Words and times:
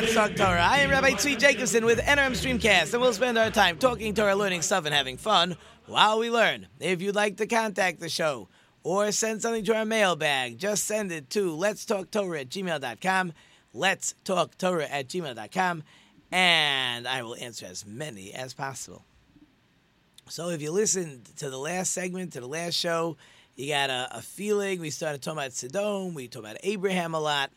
Let's 0.00 0.14
Talk 0.14 0.36
Torah. 0.36 0.62
I 0.62 0.78
am 0.78 0.90
Rabbi 0.90 1.10
Tzvi 1.10 1.36
Jacobson 1.40 1.84
with 1.84 1.98
NRM 1.98 2.30
Streamcast, 2.30 2.92
and 2.92 3.02
we'll 3.02 3.12
spend 3.12 3.36
our 3.36 3.50
time 3.50 3.78
talking 3.78 4.14
Torah, 4.14 4.36
learning 4.36 4.62
stuff, 4.62 4.84
and 4.84 4.94
having 4.94 5.16
fun 5.16 5.56
while 5.86 6.20
we 6.20 6.30
learn. 6.30 6.68
If 6.78 7.02
you'd 7.02 7.16
like 7.16 7.38
to 7.38 7.48
contact 7.48 7.98
the 7.98 8.08
show 8.08 8.48
or 8.84 9.10
send 9.10 9.42
something 9.42 9.64
to 9.64 9.74
our 9.74 9.84
mailbag, 9.84 10.56
just 10.56 10.84
send 10.84 11.10
it 11.10 11.30
to 11.30 11.52
Let's 11.52 11.84
Talk 11.84 12.12
Torah 12.12 12.42
at 12.42 12.48
gmail.com. 12.48 13.32
Let's 13.74 14.14
Talk 14.22 14.56
Torah 14.56 14.86
at 14.86 15.08
gmail.com, 15.08 15.82
and 16.30 17.08
I 17.08 17.22
will 17.24 17.34
answer 17.34 17.66
as 17.66 17.84
many 17.84 18.32
as 18.32 18.54
possible. 18.54 19.04
So 20.28 20.50
if 20.50 20.62
you 20.62 20.70
listened 20.70 21.24
to 21.38 21.50
the 21.50 21.58
last 21.58 21.92
segment, 21.92 22.34
to 22.34 22.40
the 22.40 22.46
last 22.46 22.74
show, 22.74 23.16
you 23.56 23.70
got 23.70 23.90
a, 23.90 24.06
a 24.12 24.22
feeling. 24.22 24.78
We 24.78 24.90
started 24.90 25.22
talking 25.22 25.38
about 25.38 25.54
Sodom. 25.54 26.14
We 26.14 26.28
talked 26.28 26.46
about 26.46 26.58
Abraham 26.62 27.14
a 27.14 27.20
lot. 27.20 27.50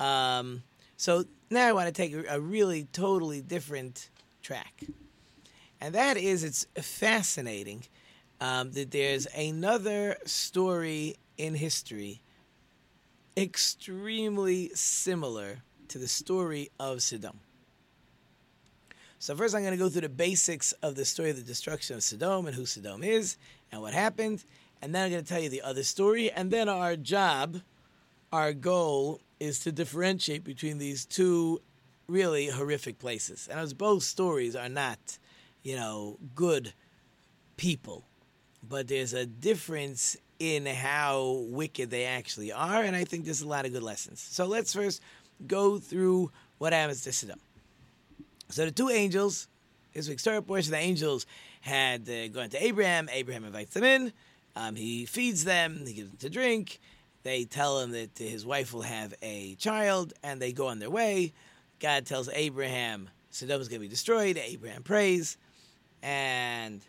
Um, 0.00 0.64
so 0.96 1.22
now 1.50 1.66
I 1.66 1.72
want 1.72 1.86
to 1.86 1.92
take 1.92 2.14
a, 2.28 2.40
really 2.40 2.84
totally 2.92 3.40
different 3.40 4.10
track. 4.42 4.84
And 5.80 5.94
that 5.94 6.16
is, 6.16 6.44
it's 6.44 6.66
fascinating 6.80 7.84
um, 8.40 8.72
that 8.72 8.90
there's 8.90 9.26
another 9.36 10.16
story 10.24 11.16
in 11.36 11.54
history 11.54 12.20
extremely 13.36 14.70
similar 14.74 15.58
to 15.88 15.98
the 15.98 16.08
story 16.08 16.70
of 16.80 17.00
Sodom. 17.02 17.38
So 19.20 19.34
first, 19.34 19.54
I'm 19.54 19.62
going 19.62 19.72
to 19.72 19.78
go 19.78 19.88
through 19.88 20.02
the 20.02 20.08
basics 20.08 20.72
of 20.82 20.94
the 20.94 21.04
story 21.04 21.30
of 21.30 21.36
the 21.36 21.42
destruction 21.42 21.96
of 21.96 22.02
Sodom 22.02 22.46
and 22.46 22.54
who 22.54 22.66
Sodom 22.66 23.02
is 23.02 23.36
and 23.72 23.80
what 23.80 23.94
happened, 23.94 24.44
and 24.82 24.94
then 24.94 25.04
I'm 25.04 25.10
going 25.10 25.24
to 25.24 25.28
tell 25.28 25.40
you 25.40 25.48
the 25.48 25.62
other 25.62 25.82
story. 25.82 26.30
And 26.30 26.50
then 26.50 26.68
our 26.68 26.96
job, 26.96 27.60
our 28.32 28.52
goal, 28.52 29.20
is 29.40 29.60
to 29.60 29.72
differentiate 29.72 30.44
between 30.44 30.78
these 30.78 31.04
two 31.04 31.60
really 32.08 32.48
horrific 32.48 32.98
places. 32.98 33.48
And 33.50 33.60
as 33.60 33.74
both 33.74 34.02
stories 34.02 34.56
are 34.56 34.68
not, 34.68 35.18
you 35.62 35.76
know, 35.76 36.18
good 36.34 36.72
people, 37.56 38.04
but 38.66 38.88
there's 38.88 39.12
a 39.12 39.26
difference 39.26 40.16
in 40.38 40.66
how 40.66 41.44
wicked 41.48 41.90
they 41.90 42.04
actually 42.04 42.52
are, 42.52 42.82
and 42.82 42.94
I 42.94 43.04
think 43.04 43.24
there's 43.24 43.42
a 43.42 43.48
lot 43.48 43.66
of 43.66 43.72
good 43.72 43.82
lessons. 43.82 44.20
So 44.20 44.46
let's 44.46 44.72
first 44.72 45.02
go 45.46 45.78
through 45.78 46.30
what 46.58 46.72
happens 46.72 47.02
to 47.04 47.12
Sodom. 47.12 47.40
So 48.48 48.64
the 48.64 48.70
two 48.70 48.88
angels, 48.88 49.48
this 49.92 50.08
week's 50.08 50.22
story 50.22 50.40
portion, 50.42 50.72
the 50.72 50.78
angels 50.78 51.26
had 51.60 52.08
uh, 52.08 52.28
gone 52.28 52.50
to 52.50 52.64
Abraham. 52.64 53.08
Abraham 53.12 53.44
invites 53.44 53.74
them 53.74 53.84
in. 53.84 54.12
Um, 54.56 54.74
he 54.74 55.06
feeds 55.06 55.44
them. 55.44 55.84
He 55.86 55.94
gives 55.94 56.10
them 56.10 56.18
to 56.18 56.30
drink. 56.30 56.80
They 57.28 57.44
tell 57.44 57.80
him 57.80 57.90
that 57.90 58.16
his 58.16 58.46
wife 58.46 58.72
will 58.72 58.80
have 58.80 59.12
a 59.20 59.54
child, 59.56 60.14
and 60.22 60.40
they 60.40 60.50
go 60.50 60.68
on 60.68 60.78
their 60.78 60.88
way. 60.88 61.34
God 61.78 62.06
tells 62.06 62.30
Abraham 62.32 63.10
Sodom 63.28 63.60
is 63.60 63.68
going 63.68 63.80
to 63.80 63.84
be 63.84 63.88
destroyed. 63.88 64.38
Abraham 64.42 64.82
prays, 64.82 65.36
and 66.02 66.80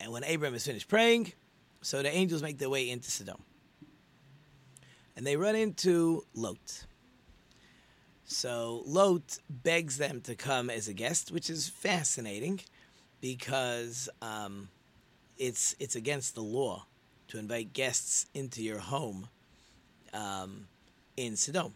and 0.00 0.10
when 0.10 0.24
Abraham 0.24 0.54
is 0.54 0.64
finished 0.64 0.88
praying, 0.88 1.34
so 1.82 2.02
the 2.02 2.08
angels 2.08 2.42
make 2.42 2.56
their 2.56 2.70
way 2.70 2.88
into 2.88 3.10
Sodom, 3.10 3.42
and 5.14 5.26
they 5.26 5.36
run 5.36 5.54
into 5.54 6.24
Lot. 6.32 6.86
So 8.24 8.84
Lot 8.86 9.38
begs 9.50 9.98
them 9.98 10.22
to 10.22 10.34
come 10.34 10.70
as 10.70 10.88
a 10.88 10.94
guest, 10.94 11.30
which 11.30 11.50
is 11.50 11.68
fascinating 11.68 12.60
because 13.20 14.08
um, 14.22 14.70
it's 15.36 15.76
it's 15.78 15.94
against 15.94 16.34
the 16.34 16.42
law 16.42 16.86
to 17.28 17.38
invite 17.38 17.72
guests 17.72 18.26
into 18.34 18.62
your 18.62 18.78
home 18.78 19.28
um, 20.12 20.66
in 21.16 21.36
Sodom. 21.36 21.74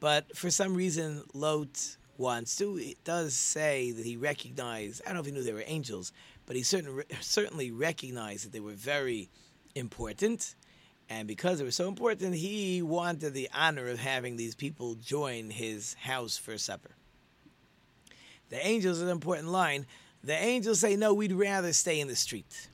But 0.00 0.36
for 0.36 0.50
some 0.50 0.74
reason, 0.74 1.22
Lot 1.34 1.96
wants 2.16 2.56
to. 2.56 2.78
It 2.78 3.02
does 3.04 3.34
say 3.34 3.90
that 3.92 4.04
he 4.04 4.16
recognized, 4.16 5.02
I 5.04 5.08
don't 5.08 5.14
know 5.14 5.20
if 5.20 5.26
he 5.26 5.32
knew 5.32 5.42
they 5.42 5.52
were 5.52 5.64
angels, 5.66 6.12
but 6.46 6.56
he 6.56 6.62
certain, 6.62 7.02
certainly 7.20 7.70
recognized 7.70 8.46
that 8.46 8.52
they 8.52 8.60
were 8.60 8.72
very 8.72 9.28
important. 9.74 10.54
And 11.08 11.26
because 11.26 11.58
they 11.58 11.64
were 11.64 11.72
so 11.72 11.88
important, 11.88 12.36
he 12.36 12.82
wanted 12.82 13.34
the 13.34 13.50
honor 13.52 13.88
of 13.88 13.98
having 13.98 14.36
these 14.36 14.54
people 14.54 14.94
join 14.94 15.50
his 15.50 15.94
house 15.94 16.36
for 16.36 16.56
supper. 16.56 16.90
The 18.48 18.64
angels 18.64 18.98
is 18.98 19.02
an 19.02 19.08
important 19.08 19.48
line. 19.48 19.86
The 20.22 20.34
angels 20.34 20.80
say, 20.80 20.96
No, 20.96 21.14
we'd 21.14 21.32
rather 21.32 21.72
stay 21.72 21.98
in 21.98 22.08
the 22.08 22.16
street. 22.16 22.68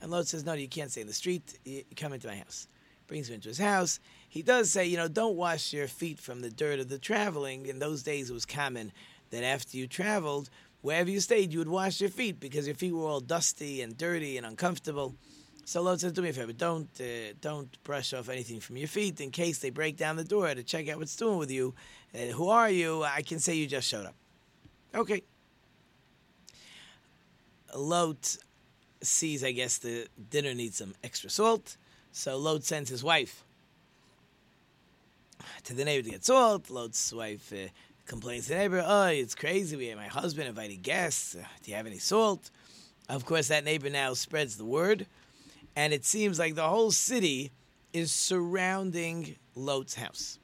And 0.00 0.10
Lot 0.10 0.26
says, 0.26 0.44
No, 0.44 0.52
you 0.54 0.68
can't 0.68 0.90
stay 0.90 1.00
in 1.00 1.06
the 1.06 1.12
street. 1.12 1.58
You 1.64 1.84
come 1.96 2.12
into 2.12 2.28
my 2.28 2.36
house. 2.36 2.68
Brings 3.06 3.28
him 3.28 3.34
into 3.34 3.48
his 3.48 3.58
house. 3.58 4.00
He 4.28 4.42
does 4.42 4.70
say, 4.70 4.86
You 4.86 4.96
know, 4.96 5.08
don't 5.08 5.36
wash 5.36 5.72
your 5.72 5.88
feet 5.88 6.18
from 6.18 6.40
the 6.40 6.50
dirt 6.50 6.80
of 6.80 6.88
the 6.88 6.98
traveling. 6.98 7.66
In 7.66 7.78
those 7.78 8.02
days, 8.02 8.30
it 8.30 8.32
was 8.32 8.46
common 8.46 8.92
that 9.30 9.44
after 9.44 9.76
you 9.76 9.86
traveled, 9.86 10.50
wherever 10.82 11.10
you 11.10 11.20
stayed, 11.20 11.52
you 11.52 11.58
would 11.58 11.68
wash 11.68 12.00
your 12.00 12.10
feet 12.10 12.40
because 12.40 12.66
your 12.66 12.76
feet 12.76 12.92
were 12.92 13.06
all 13.06 13.20
dusty 13.20 13.82
and 13.82 13.96
dirty 13.96 14.36
and 14.36 14.46
uncomfortable. 14.46 15.14
So 15.64 15.82
Lot 15.82 16.00
says, 16.00 16.12
"Do 16.12 16.22
me 16.22 16.30
a 16.30 16.32
favor, 16.32 16.52
don't 16.52 16.88
uh, 17.00 17.34
don't 17.40 17.82
brush 17.84 18.12
off 18.12 18.28
anything 18.28 18.60
from 18.60 18.76
your 18.76 18.88
feet 18.88 19.20
in 19.20 19.30
case 19.30 19.58
they 19.58 19.70
break 19.70 19.96
down 19.96 20.16
the 20.16 20.24
door 20.24 20.52
to 20.52 20.62
check 20.62 20.88
out 20.88 20.98
what's 20.98 21.14
doing 21.14 21.38
with 21.38 21.50
you. 21.50 21.74
Uh, 22.14 22.32
who 22.32 22.48
are 22.48 22.70
you? 22.70 23.04
I 23.04 23.22
can 23.22 23.38
say 23.38 23.54
you 23.54 23.66
just 23.66 23.86
showed 23.86 24.06
up." 24.06 24.14
Okay. 24.94 25.22
Lot 27.76 28.36
sees, 29.02 29.42
I 29.44 29.52
guess, 29.52 29.78
the 29.78 30.06
dinner 30.30 30.54
needs 30.54 30.76
some 30.76 30.94
extra 31.02 31.30
salt, 31.30 31.76
so 32.12 32.36
Lot 32.36 32.64
sends 32.64 32.90
his 32.90 33.02
wife 33.02 33.44
to 35.64 35.74
the 35.74 35.84
neighbor 35.84 36.04
to 36.04 36.10
get 36.10 36.24
salt. 36.24 36.70
Lot's 36.70 37.12
wife 37.12 37.52
uh, 37.52 37.68
complains 38.06 38.44
to 38.44 38.50
the 38.50 38.58
neighbor, 38.58 38.84
"Oh, 38.84 39.06
it's 39.06 39.34
crazy. 39.34 39.76
We 39.76 39.86
have 39.86 39.98
my 39.98 40.08
husband 40.08 40.48
invited 40.48 40.82
guests. 40.82 41.34
Uh, 41.34 41.44
do 41.62 41.70
you 41.70 41.76
have 41.76 41.86
any 41.86 41.98
salt?" 41.98 42.50
Of 43.08 43.24
course, 43.24 43.48
that 43.48 43.64
neighbor 43.64 43.90
now 43.90 44.14
spreads 44.14 44.56
the 44.56 44.64
word 44.64 45.06
and 45.76 45.92
it 45.92 46.04
seems 46.04 46.38
like 46.38 46.54
the 46.54 46.68
whole 46.68 46.90
city 46.90 47.50
is 47.92 48.12
surrounding 48.12 49.36
Lot's 49.54 49.94
house. 49.94 50.38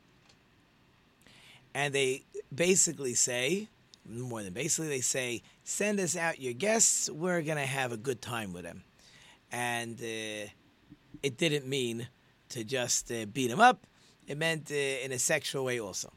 And 1.75 1.94
they 1.94 2.25
basically 2.55 3.14
say, 3.14 3.69
more 4.09 4.43
than 4.43 4.52
basically, 4.52 4.88
they 4.88 5.00
say, 5.00 5.43
send 5.67 5.99
us 5.99 6.17
out 6.17 6.41
your 6.41 6.53
guests. 6.53 7.11
We're 7.11 7.43
going 7.43 7.59
to 7.59 7.67
have 7.67 7.91
a 7.91 7.97
good 7.97 8.23
time 8.23 8.53
with 8.53 8.63
them. 8.63 8.85
And 9.51 10.01
uh, 10.01 10.49
it 11.23 11.37
didn't 11.37 11.67
mean 11.67 12.09
to 12.51 12.63
just 12.63 13.11
uh, 13.11 13.27
beat 13.27 13.49
them 13.49 13.61
up, 13.61 13.85
it 14.29 14.39
meant 14.39 14.71
uh, 14.71 14.75
in 14.75 15.11
a 15.11 15.19
sexual 15.19 15.65
way 15.65 15.81
also. 15.81 16.13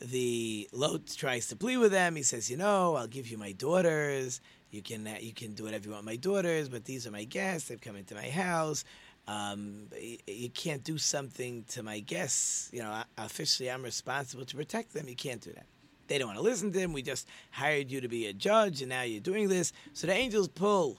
The 0.00 0.68
Lot 0.72 1.06
tries 1.16 1.48
to 1.48 1.56
plead 1.56 1.78
with 1.78 1.90
them. 1.90 2.14
He 2.14 2.22
says, 2.22 2.50
You 2.50 2.58
know, 2.58 2.94
I'll 2.94 3.08
give 3.08 3.26
you 3.26 3.38
my 3.38 3.52
daughters. 3.52 4.40
You 4.70 4.82
can 4.82 5.06
uh, 5.06 5.16
you 5.18 5.32
can 5.32 5.54
do 5.54 5.64
whatever 5.64 5.86
you 5.86 5.92
want 5.92 6.04
my 6.04 6.16
daughters, 6.16 6.68
but 6.68 6.84
these 6.84 7.06
are 7.06 7.10
my 7.10 7.24
guests. 7.24 7.68
They've 7.68 7.80
come 7.80 7.96
into 7.96 8.14
my 8.14 8.28
house. 8.28 8.84
Um, 9.26 9.88
you 10.26 10.50
can't 10.50 10.84
do 10.84 10.98
something 10.98 11.64
to 11.70 11.82
my 11.82 12.00
guests. 12.00 12.70
You 12.72 12.82
know, 12.82 13.02
officially, 13.16 13.70
I'm 13.70 13.82
responsible 13.82 14.44
to 14.44 14.56
protect 14.56 14.92
them. 14.92 15.08
You 15.08 15.16
can't 15.16 15.40
do 15.40 15.52
that. 15.52 15.66
They 16.08 16.18
don't 16.18 16.28
want 16.28 16.38
to 16.38 16.44
listen 16.44 16.72
to 16.72 16.78
them. 16.78 16.92
We 16.92 17.02
just 17.02 17.28
hired 17.50 17.90
you 17.90 18.00
to 18.00 18.08
be 18.08 18.26
a 18.26 18.32
judge, 18.32 18.80
and 18.82 18.88
now 18.88 19.02
you're 19.02 19.20
doing 19.20 19.48
this. 19.48 19.72
So 19.92 20.06
the 20.06 20.14
angels 20.14 20.48
pull 20.48 20.98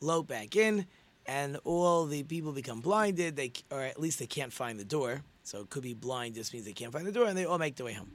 Lot 0.00 0.26
back 0.26 0.56
in, 0.56 0.86
and 1.26 1.58
all 1.64 2.06
the 2.06 2.22
people 2.22 2.52
become 2.52 2.80
blinded. 2.80 3.36
They, 3.36 3.52
or 3.70 3.82
at 3.82 4.00
least 4.00 4.18
they 4.18 4.26
can't 4.26 4.52
find 4.52 4.78
the 4.78 4.84
door. 4.84 5.22
So 5.42 5.60
it 5.60 5.70
could 5.70 5.82
be 5.82 5.94
blind 5.94 6.34
just 6.34 6.52
means 6.52 6.64
they 6.64 6.72
can't 6.72 6.92
find 6.92 7.06
the 7.06 7.12
door, 7.12 7.26
and 7.26 7.36
they 7.36 7.44
all 7.44 7.58
make 7.58 7.76
their 7.76 7.86
way 7.86 7.92
home 7.92 8.12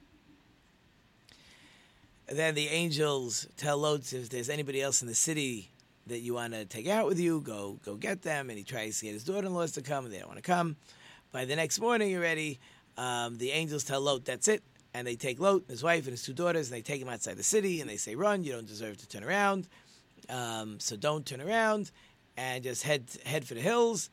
then 2.38 2.56
the 2.56 2.68
angels 2.68 3.48
tell 3.58 3.78
Lot 3.78 4.14
if 4.14 4.30
there's 4.30 4.50
anybody 4.50 4.82
else 4.82 5.02
in 5.02 5.08
the 5.08 5.16
city 5.16 5.70
that 6.08 6.20
you 6.20 6.34
want 6.34 6.54
to 6.54 6.66
take 6.66 6.88
out 6.88 7.06
with 7.06 7.20
you, 7.20 7.42
go 7.42 7.78
go 7.86 7.96
get 7.96 8.22
them. 8.22 8.50
And 8.50 8.58
he 8.58 8.64
tries 8.64 9.00
to 9.00 9.06
get 9.06 9.14
his 9.14 9.24
daughter-in-laws 9.24 9.74
to 9.74 9.82
come, 9.82 10.06
and 10.06 10.14
they 10.14 10.20
don't 10.20 10.28
want 10.28 10.38
to 10.38 10.44
come. 10.44 10.76
By 11.32 11.46
the 11.46 11.56
next 11.56 11.80
morning 11.80 12.16
already, 12.16 12.60
um, 12.98 13.38
the 13.38 13.52
angels 13.52 13.84
tell 13.84 14.02
Lot, 14.02 14.26
that's 14.26 14.48
it. 14.48 14.64
And 14.94 15.08
they 15.08 15.16
take 15.16 15.40
Lot, 15.40 15.62
and 15.62 15.70
his 15.70 15.84
wife, 15.84 16.04
and 16.04 16.12
his 16.12 16.24
two 16.24 16.34
daughters, 16.34 16.70
and 16.70 16.78
they 16.78 16.82
take 16.82 17.02
him 17.02 17.08
outside 17.08 17.38
the 17.38 17.44
city, 17.44 17.80
and 17.80 17.90
they 17.90 17.98
say, 17.98 18.16
run, 18.16 18.44
you 18.44 18.52
don't 18.52 18.68
deserve 18.68 18.98
to 18.98 19.08
turn 19.08 19.24
around. 19.24 19.68
Um, 20.30 20.80
so 20.80 20.96
don't 20.96 21.26
turn 21.26 21.42
around, 21.42 21.92
and 22.38 22.64
just 22.64 22.84
head 22.84 23.06
head 23.26 23.46
for 23.46 23.54
the 23.54 23.62
hills. 23.62 24.10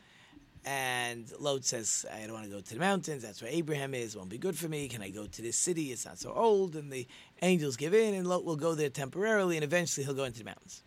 And 0.64 1.30
Lot 1.38 1.64
says, 1.64 2.04
I 2.12 2.20
don't 2.22 2.32
want 2.32 2.44
to 2.44 2.50
go 2.50 2.60
to 2.60 2.74
the 2.74 2.80
mountains. 2.80 3.22
That's 3.22 3.40
where 3.40 3.50
Abraham 3.50 3.94
is. 3.94 4.16
Won't 4.16 4.28
be 4.28 4.38
good 4.38 4.56
for 4.56 4.68
me. 4.68 4.88
Can 4.88 5.02
I 5.02 5.10
go 5.10 5.26
to 5.26 5.42
this 5.42 5.56
city? 5.56 5.92
It's 5.92 6.04
not 6.04 6.18
so 6.18 6.32
old. 6.32 6.76
And 6.76 6.92
the 6.92 7.06
angels 7.42 7.76
give 7.76 7.94
in, 7.94 8.14
and 8.14 8.26
Lot 8.26 8.44
will 8.44 8.56
go 8.56 8.74
there 8.74 8.90
temporarily, 8.90 9.56
and 9.56 9.64
eventually 9.64 10.04
he'll 10.04 10.14
go 10.14 10.24
into 10.24 10.40
the 10.40 10.44
mountains. 10.44 10.82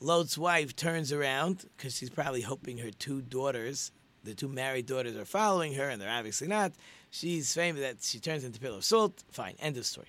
Lot's 0.00 0.36
wife 0.36 0.74
turns 0.76 1.12
around 1.12 1.64
because 1.76 1.96
she's 1.96 2.10
probably 2.10 2.42
hoping 2.42 2.78
her 2.78 2.90
two 2.90 3.22
daughters, 3.22 3.92
the 4.24 4.34
two 4.34 4.48
married 4.48 4.86
daughters, 4.86 5.16
are 5.16 5.24
following 5.24 5.74
her, 5.74 5.88
and 5.88 6.00
they're 6.00 6.10
obviously 6.10 6.48
not. 6.48 6.72
She's 7.14 7.52
famous 7.52 7.82
that 7.82 8.02
she 8.02 8.18
turns 8.20 8.42
into 8.42 8.56
a 8.56 8.60
pillar 8.62 8.78
of 8.78 8.84
salt. 8.84 9.22
Fine, 9.30 9.56
end 9.60 9.76
of 9.76 9.84
story. 9.84 10.08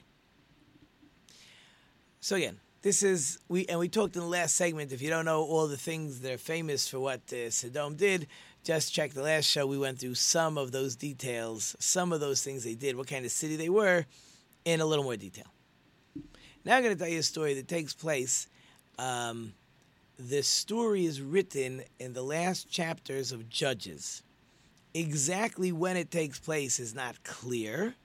So 2.22 2.38
again, 2.38 2.62
this 2.82 3.04
is 3.04 3.40
we 3.50 3.66
and 3.66 3.78
we 3.78 3.90
talked 3.90 4.16
in 4.16 4.22
the 4.22 4.28
last 4.28 4.56
segment. 4.56 4.94
If 4.94 5.02
you 5.02 5.10
don't 5.10 5.26
know 5.26 5.44
all 5.44 5.68
the 5.68 5.76
things 5.76 6.22
that 6.22 6.32
are 6.32 6.38
famous 6.38 6.88
for 6.88 7.02
what 7.02 7.22
uh, 7.34 7.50
Sodom 7.50 7.98
did, 7.98 8.28
just 8.64 8.94
check 8.94 9.12
the 9.12 9.22
last 9.22 9.44
show. 9.44 9.68
We 9.68 9.78
went 9.78 10.00
through 10.00 10.16
some 10.16 10.58
of 10.58 10.72
those 10.72 10.96
details, 10.96 11.76
some 11.78 12.14
of 12.14 12.22
those 12.22 12.42
things 12.42 12.64
they 12.64 12.74
did, 12.74 12.96
what 12.96 13.08
kind 13.08 13.26
of 13.26 13.32
city 13.32 13.58
they 13.58 13.68
were, 13.68 14.06
in 14.64 14.80
a 14.80 14.86
little 14.86 15.04
more 15.04 15.18
detail. 15.18 15.48
Now 16.64 16.78
I'm 16.78 16.84
going 16.84 16.96
to 16.96 17.00
tell 17.00 17.12
you 17.12 17.20
a 17.20 17.24
story 17.24 17.54
that 17.56 17.68
takes 17.68 17.94
place. 17.94 18.48
Um, 18.98 19.52
the 20.18 20.42
story 20.42 21.06
is 21.06 21.20
written 21.22 21.84
in 22.00 22.14
the 22.14 22.24
last 22.24 22.70
chapters 22.70 23.34
of 23.34 23.50
Judges. 23.50 24.24
Exactly 24.94 25.72
when 25.72 25.98
it 25.98 26.12
takes 26.12 26.40
place 26.40 26.80
is 26.80 26.94
not 26.94 27.24
clear, 27.24 27.96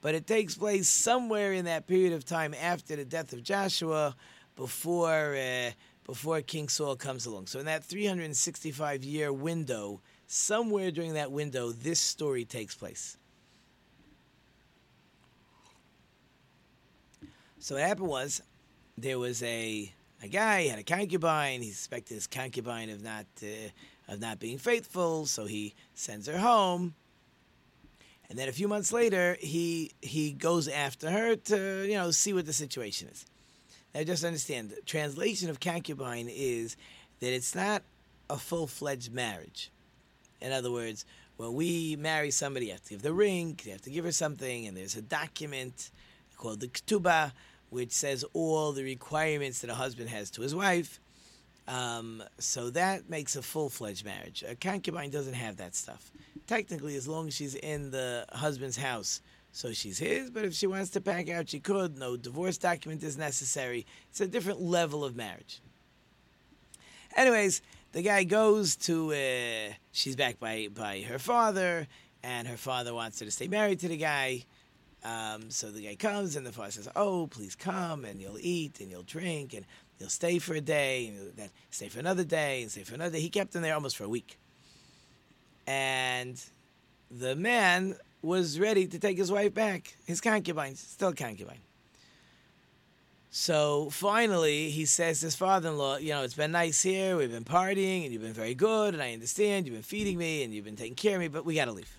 but 0.00 0.14
it 0.14 0.26
takes 0.26 0.54
place 0.54 0.88
somewhere 0.88 1.52
in 1.52 1.66
that 1.66 1.86
period 1.86 2.12
of 2.12 2.24
time 2.24 2.54
after 2.54 2.96
the 2.96 3.04
death 3.04 3.32
of 3.32 3.42
Joshua, 3.42 4.16
before 4.56 5.36
uh, 5.36 5.70
before 6.04 6.40
King 6.40 6.68
Saul 6.68 6.96
comes 6.96 7.26
along. 7.26 7.46
So 7.46 7.60
in 7.60 7.66
that 7.66 7.84
365 7.84 9.04
year 9.04 9.32
window, 9.32 10.00
somewhere 10.26 10.90
during 10.90 11.14
that 11.14 11.30
window, 11.30 11.70
this 11.70 12.00
story 12.00 12.44
takes 12.44 12.74
place. 12.74 13.16
So 17.58 17.76
what 17.76 17.84
happened 17.84 18.08
was 18.08 18.42
there 18.98 19.18
was 19.18 19.42
a 19.42 19.92
a 20.22 20.28
guy 20.28 20.66
had 20.68 20.78
a 20.78 20.82
concubine. 20.84 21.62
He 21.62 21.70
suspected 21.70 22.14
his 22.14 22.26
concubine 22.26 22.90
of 22.90 23.02
not 23.02 23.26
uh, 23.42 23.70
of 24.08 24.20
not 24.20 24.40
being 24.40 24.58
faithful, 24.58 25.26
so 25.26 25.46
he 25.46 25.74
sends 25.94 26.26
her 26.26 26.38
home. 26.38 26.94
And 28.28 28.38
then 28.38 28.48
a 28.48 28.52
few 28.52 28.68
months 28.68 28.92
later, 28.92 29.36
he 29.40 29.92
he 30.00 30.32
goes 30.32 30.66
after 30.66 31.10
her 31.10 31.36
to 31.36 31.86
you 31.86 31.94
know 31.94 32.10
see 32.10 32.32
what 32.32 32.46
the 32.46 32.52
situation 32.52 33.08
is. 33.08 33.26
Now, 33.94 34.04
just 34.04 34.24
understand 34.24 34.70
the 34.70 34.80
translation 34.82 35.50
of 35.50 35.60
concubine 35.60 36.28
is 36.30 36.76
that 37.20 37.34
it's 37.34 37.54
not 37.54 37.82
a 38.30 38.38
full 38.38 38.66
fledged 38.66 39.12
marriage. 39.12 39.70
In 40.40 40.50
other 40.50 40.72
words, 40.72 41.04
when 41.36 41.52
we 41.52 41.96
marry 41.96 42.30
somebody, 42.30 42.66
you 42.66 42.72
have 42.72 42.82
to 42.84 42.90
give 42.90 43.02
the 43.02 43.12
ring, 43.12 43.58
you 43.64 43.72
have 43.72 43.82
to 43.82 43.90
give 43.90 44.04
her 44.04 44.12
something, 44.12 44.66
and 44.66 44.76
there's 44.76 44.96
a 44.96 45.02
document 45.02 45.90
called 46.36 46.60
the 46.60 46.68
ketubah 46.68 47.32
which 47.72 47.92
says 47.92 48.22
all 48.34 48.72
the 48.72 48.84
requirements 48.84 49.60
that 49.60 49.70
a 49.70 49.74
husband 49.74 50.10
has 50.10 50.30
to 50.30 50.42
his 50.42 50.54
wife. 50.54 51.00
Um, 51.68 52.22
so 52.38 52.70
that 52.70 53.08
makes 53.08 53.36
a 53.36 53.42
full 53.42 53.68
fledged 53.68 54.04
marriage. 54.04 54.42
A 54.46 54.54
concubine 54.54 55.10
doesn't 55.10 55.34
have 55.34 55.56
that 55.58 55.74
stuff. 55.74 56.10
Technically, 56.46 56.96
as 56.96 57.06
long 57.06 57.28
as 57.28 57.34
she's 57.34 57.54
in 57.54 57.90
the 57.90 58.26
husband's 58.32 58.76
house, 58.76 59.22
so 59.52 59.72
she's 59.72 59.98
his, 59.98 60.30
but 60.30 60.44
if 60.44 60.54
she 60.54 60.66
wants 60.66 60.90
to 60.90 61.00
pack 61.00 61.28
out, 61.28 61.50
she 61.50 61.60
could. 61.60 61.98
No 61.98 62.16
divorce 62.16 62.58
document 62.58 63.02
is 63.02 63.18
necessary. 63.18 63.86
It's 64.10 64.20
a 64.20 64.26
different 64.26 64.60
level 64.60 65.04
of 65.04 65.14
marriage. 65.14 65.60
Anyways, 67.14 67.60
the 67.92 68.02
guy 68.02 68.24
goes 68.24 68.76
to, 68.76 69.12
uh, 69.12 69.74
she's 69.92 70.16
back 70.16 70.40
by, 70.40 70.68
by 70.72 71.02
her 71.02 71.18
father, 71.18 71.86
and 72.22 72.48
her 72.48 72.56
father 72.56 72.94
wants 72.94 73.20
her 73.20 73.26
to 73.26 73.30
stay 73.30 73.48
married 73.48 73.80
to 73.80 73.88
the 73.88 73.98
guy. 73.98 74.46
Um, 75.04 75.50
so 75.50 75.70
the 75.70 75.82
guy 75.82 75.96
comes, 75.96 76.36
and 76.36 76.46
the 76.46 76.52
father 76.52 76.70
says, 76.70 76.88
"Oh, 76.94 77.26
please 77.26 77.56
come, 77.56 78.04
and 78.04 78.20
you'll 78.20 78.38
eat, 78.38 78.78
and 78.78 78.88
you'll 78.88 79.02
drink, 79.02 79.52
and 79.52 79.66
you'll 79.98 80.08
stay 80.08 80.38
for 80.38 80.54
a 80.54 80.60
day, 80.60 81.12
then 81.36 81.50
stay 81.70 81.88
for 81.88 82.00
another 82.00 82.24
day, 82.24 82.62
and 82.62 82.70
stay 82.70 82.84
for 82.84 82.94
another 82.94 83.12
day." 83.12 83.20
He 83.20 83.30
kept 83.30 83.54
him 83.54 83.62
there 83.62 83.74
almost 83.74 83.96
for 83.96 84.04
a 84.04 84.08
week, 84.08 84.38
and 85.66 86.40
the 87.10 87.36
man 87.36 87.96
was 88.22 88.58
ready 88.58 88.86
to 88.86 88.98
take 88.98 89.18
his 89.18 89.30
wife 89.30 89.52
back, 89.52 89.96
his 90.06 90.20
concubine, 90.20 90.76
still 90.76 91.12
concubine. 91.12 91.60
So 93.34 93.88
finally, 93.90 94.70
he 94.70 94.84
says 94.84 95.20
to 95.20 95.26
his 95.26 95.36
father-in-law, 95.36 95.96
"You 95.96 96.10
know, 96.10 96.22
it's 96.22 96.34
been 96.34 96.52
nice 96.52 96.82
here. 96.82 97.16
We've 97.16 97.30
been 97.30 97.44
partying, 97.44 98.04
and 98.04 98.12
you've 98.12 98.22
been 98.22 98.34
very 98.34 98.54
good, 98.54 98.92
and 98.92 99.02
I 99.02 99.12
understand 99.14 99.66
you've 99.66 99.74
been 99.74 99.82
feeding 99.82 100.18
me, 100.18 100.42
and 100.42 100.52
you've 100.52 100.66
been 100.66 100.76
taking 100.76 100.96
care 100.96 101.14
of 101.16 101.20
me, 101.20 101.28
but 101.28 101.44
we 101.44 101.54
got 101.54 101.64
to 101.64 101.72
leave." 101.72 101.96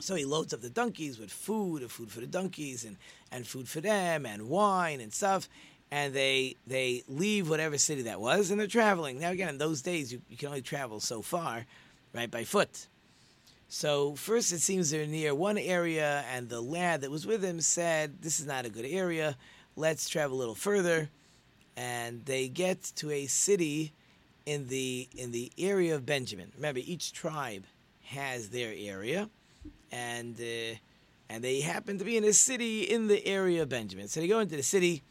So 0.00 0.14
he 0.14 0.24
loads 0.24 0.52
up 0.52 0.60
the 0.60 0.68
donkeys 0.68 1.18
with 1.18 1.32
food, 1.32 1.88
food 1.90 2.10
for 2.10 2.20
the 2.20 2.26
donkeys, 2.26 2.84
and, 2.84 2.96
and 3.30 3.46
food 3.46 3.68
for 3.68 3.80
them, 3.80 4.26
and 4.26 4.48
wine 4.48 5.00
and 5.00 5.14
stuff. 5.14 5.48
And 5.90 6.12
they 6.12 6.56
they 6.66 7.04
leave 7.08 7.48
whatever 7.48 7.78
city 7.78 8.02
that 8.02 8.20
was, 8.20 8.50
and 8.50 8.58
they're 8.58 8.66
traveling. 8.66 9.20
Now 9.20 9.30
again, 9.30 9.50
in 9.50 9.58
those 9.58 9.82
days, 9.82 10.12
you, 10.12 10.20
you 10.28 10.36
can 10.36 10.48
only 10.48 10.62
travel 10.62 11.00
so 11.00 11.22
far, 11.22 11.64
right, 12.12 12.30
by 12.30 12.44
foot. 12.44 12.88
So 13.68 14.14
first, 14.14 14.52
it 14.52 14.60
seems 14.60 14.90
they're 14.90 15.06
near 15.06 15.34
one 15.34 15.58
area, 15.58 16.24
and 16.32 16.48
the 16.48 16.60
lad 16.60 17.00
that 17.02 17.10
was 17.10 17.26
with 17.26 17.42
him 17.42 17.60
said, 17.60 18.20
"This 18.20 18.40
is 18.40 18.46
not 18.46 18.64
a 18.64 18.68
good 18.68 18.84
area. 18.84 19.36
Let's 19.76 20.08
travel 20.08 20.36
a 20.36 20.40
little 20.40 20.54
further." 20.54 21.10
And 21.76 22.24
they 22.24 22.48
get 22.48 22.82
to 22.96 23.10
a 23.10 23.26
city 23.26 23.92
in 24.44 24.68
the 24.68 25.08
in 25.16 25.30
the 25.30 25.52
area 25.56 25.94
of 25.94 26.04
Benjamin. 26.04 26.52
Remember, 26.56 26.80
each 26.82 27.12
tribe 27.12 27.64
has 28.06 28.48
their 28.48 28.72
area 28.76 29.28
and 29.92 30.40
uh, 30.40 30.76
and 31.28 31.42
they 31.42 31.60
happen 31.60 31.98
to 31.98 32.04
be 32.04 32.16
in 32.16 32.24
a 32.24 32.32
city 32.32 32.82
in 32.82 33.08
the 33.08 33.26
area 33.26 33.62
of 33.62 33.68
Benjamin. 33.68 34.08
So 34.08 34.20
they 34.20 34.28
go 34.28 34.38
into 34.38 34.56
the 34.56 34.62
city. 34.62 35.02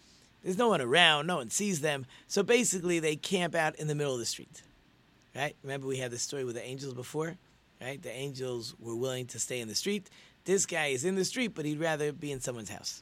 There's 0.46 0.60
no 0.60 0.70
one 0.70 0.80
around. 0.80 1.26
No 1.26 1.38
one 1.38 1.50
sees 1.50 1.82
them. 1.82 2.06
So 2.28 2.44
basically, 2.44 3.00
they 3.00 3.16
camp 3.16 3.56
out 3.56 3.78
in 3.78 3.88
the 3.88 3.96
middle 3.96 4.14
of 4.14 4.20
the 4.20 4.28
street. 4.28 4.62
Right? 5.36 5.56
Remember, 5.64 5.88
we 5.88 5.98
had 5.98 6.12
the 6.12 6.20
story 6.20 6.44
with 6.44 6.54
the 6.54 6.64
angels 6.64 6.94
before. 6.94 7.36
Right? 7.82 8.00
The 8.00 8.12
angels 8.12 8.76
were 8.80 8.96
willing 8.96 9.26
to 9.28 9.40
stay 9.40 9.60
in 9.60 9.68
the 9.68 9.74
street. 9.74 10.08
This 10.44 10.68
guy 10.68 10.88
is 10.88 11.04
in 11.04 11.16
the 11.16 11.26
street, 11.26 11.56
but 11.56 11.66
he'd 11.66 11.80
rather 11.80 12.12
be 12.14 12.32
in 12.32 12.42
someone's 12.42 12.70
house. 12.70 13.02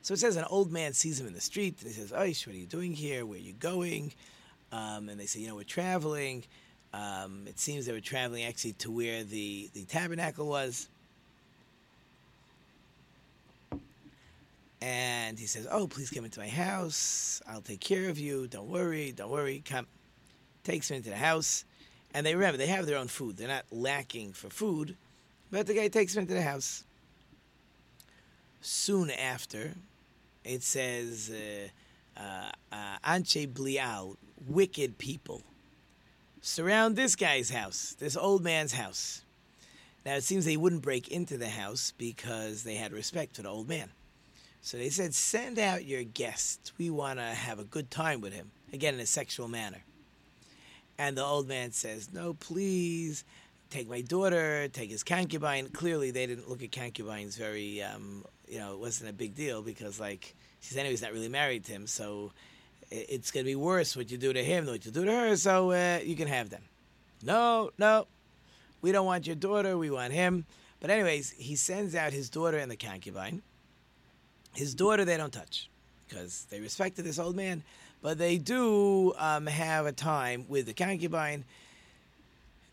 So 0.00 0.14
it 0.14 0.18
says 0.18 0.36
an 0.36 0.46
old 0.48 0.72
man 0.72 0.94
sees 0.94 1.20
him 1.20 1.26
in 1.26 1.34
the 1.34 1.40
street, 1.40 1.82
and 1.82 1.90
he 1.90 1.92
says, 1.92 2.12
"Oish, 2.12 2.46
what 2.46 2.56
are 2.56 2.58
you 2.58 2.64
doing 2.64 2.94
here? 2.94 3.26
Where 3.26 3.38
are 3.38 3.42
you 3.42 3.52
going?" 3.52 4.14
Um, 4.72 5.10
and 5.10 5.20
they 5.20 5.26
say, 5.26 5.40
"You 5.40 5.48
know, 5.48 5.56
we're 5.56 5.64
traveling." 5.64 6.44
Um, 6.94 7.44
it 7.46 7.58
seems 7.58 7.84
they 7.84 7.92
were 7.92 8.00
traveling 8.00 8.44
actually 8.44 8.72
to 8.74 8.90
where 8.90 9.22
the, 9.22 9.68
the 9.74 9.84
tabernacle 9.84 10.48
was. 10.48 10.88
And 14.86 15.36
he 15.36 15.46
says, 15.46 15.66
Oh, 15.68 15.88
please 15.88 16.10
come 16.10 16.24
into 16.24 16.38
my 16.38 16.46
house. 16.46 17.42
I'll 17.48 17.60
take 17.60 17.80
care 17.80 18.08
of 18.08 18.20
you. 18.20 18.46
Don't 18.46 18.68
worry. 18.68 19.10
Don't 19.10 19.32
worry. 19.32 19.60
Come. 19.68 19.88
Takes 20.62 20.92
him 20.92 20.98
into 20.98 21.10
the 21.10 21.16
house. 21.16 21.64
And 22.14 22.24
they 22.24 22.36
remember, 22.36 22.56
they 22.56 22.68
have 22.68 22.86
their 22.86 22.96
own 22.96 23.08
food. 23.08 23.36
They're 23.36 23.48
not 23.48 23.64
lacking 23.72 24.32
for 24.32 24.48
food. 24.48 24.94
But 25.50 25.66
the 25.66 25.74
guy 25.74 25.88
takes 25.88 26.14
him 26.14 26.22
into 26.22 26.34
the 26.34 26.42
house. 26.42 26.84
Soon 28.60 29.10
after, 29.10 29.74
it 30.44 30.62
says, 30.62 31.32
uh, 32.16 32.52
uh, 32.72 32.98
uh, 33.02 34.04
wicked 34.48 34.98
people 34.98 35.42
surround 36.42 36.94
this 36.94 37.16
guy's 37.16 37.50
house, 37.50 37.96
this 37.98 38.16
old 38.16 38.44
man's 38.44 38.72
house. 38.72 39.22
Now 40.04 40.14
it 40.14 40.22
seems 40.22 40.44
they 40.44 40.56
wouldn't 40.56 40.82
break 40.82 41.08
into 41.08 41.36
the 41.36 41.48
house 41.48 41.92
because 41.98 42.62
they 42.62 42.76
had 42.76 42.92
respect 42.92 43.34
for 43.34 43.42
the 43.42 43.48
old 43.48 43.68
man. 43.68 43.90
So 44.62 44.76
they 44.76 44.90
said, 44.90 45.14
Send 45.14 45.58
out 45.58 45.84
your 45.84 46.04
guest. 46.04 46.72
We 46.78 46.90
want 46.90 47.18
to 47.18 47.24
have 47.24 47.58
a 47.58 47.64
good 47.64 47.90
time 47.90 48.20
with 48.20 48.32
him. 48.32 48.50
Again, 48.72 48.94
in 48.94 49.00
a 49.00 49.06
sexual 49.06 49.48
manner. 49.48 49.82
And 50.98 51.16
the 51.16 51.24
old 51.24 51.46
man 51.46 51.72
says, 51.72 52.12
No, 52.12 52.34
please, 52.34 53.24
take 53.70 53.88
my 53.88 54.00
daughter, 54.00 54.68
take 54.68 54.90
his 54.90 55.02
concubine. 55.02 55.68
Clearly, 55.68 56.10
they 56.10 56.26
didn't 56.26 56.48
look 56.48 56.62
at 56.62 56.72
concubines 56.72 57.36
very, 57.36 57.82
um, 57.82 58.24
you 58.48 58.58
know, 58.58 58.72
it 58.72 58.78
wasn't 58.78 59.10
a 59.10 59.12
big 59.12 59.34
deal 59.34 59.62
because, 59.62 60.00
like, 60.00 60.34
she's 60.60 60.76
anyways 60.76 61.02
not 61.02 61.12
really 61.12 61.28
married 61.28 61.64
to 61.64 61.72
him. 61.72 61.86
So 61.86 62.32
it's 62.90 63.30
going 63.30 63.44
to 63.44 63.48
be 63.48 63.56
worse 63.56 63.96
what 63.96 64.10
you 64.10 64.18
do 64.18 64.32
to 64.32 64.42
him 64.42 64.64
than 64.64 64.74
what 64.74 64.86
you 64.86 64.92
do 64.92 65.04
to 65.04 65.12
her, 65.12 65.36
so 65.36 65.72
uh, 65.72 65.98
you 66.02 66.16
can 66.16 66.28
have 66.28 66.50
them. 66.50 66.62
No, 67.22 67.70
no, 67.78 68.06
we 68.82 68.92
don't 68.92 69.06
want 69.06 69.26
your 69.26 69.36
daughter, 69.36 69.76
we 69.76 69.90
want 69.90 70.12
him. 70.12 70.44
But, 70.80 70.90
anyways, 70.90 71.32
he 71.32 71.56
sends 71.56 71.94
out 71.94 72.12
his 72.12 72.30
daughter 72.30 72.58
and 72.58 72.70
the 72.70 72.76
concubine. 72.76 73.42
His 74.56 74.74
daughter, 74.74 75.04
they 75.04 75.18
don't 75.18 75.32
touch 75.32 75.68
because 76.08 76.46
they 76.50 76.60
respected 76.60 77.04
this 77.04 77.18
old 77.18 77.36
man, 77.36 77.62
but 78.00 78.16
they 78.16 78.38
do 78.38 79.12
um, 79.18 79.46
have 79.46 79.84
a 79.84 79.92
time 79.92 80.46
with 80.48 80.64
the 80.64 80.72
concubine. 80.72 81.44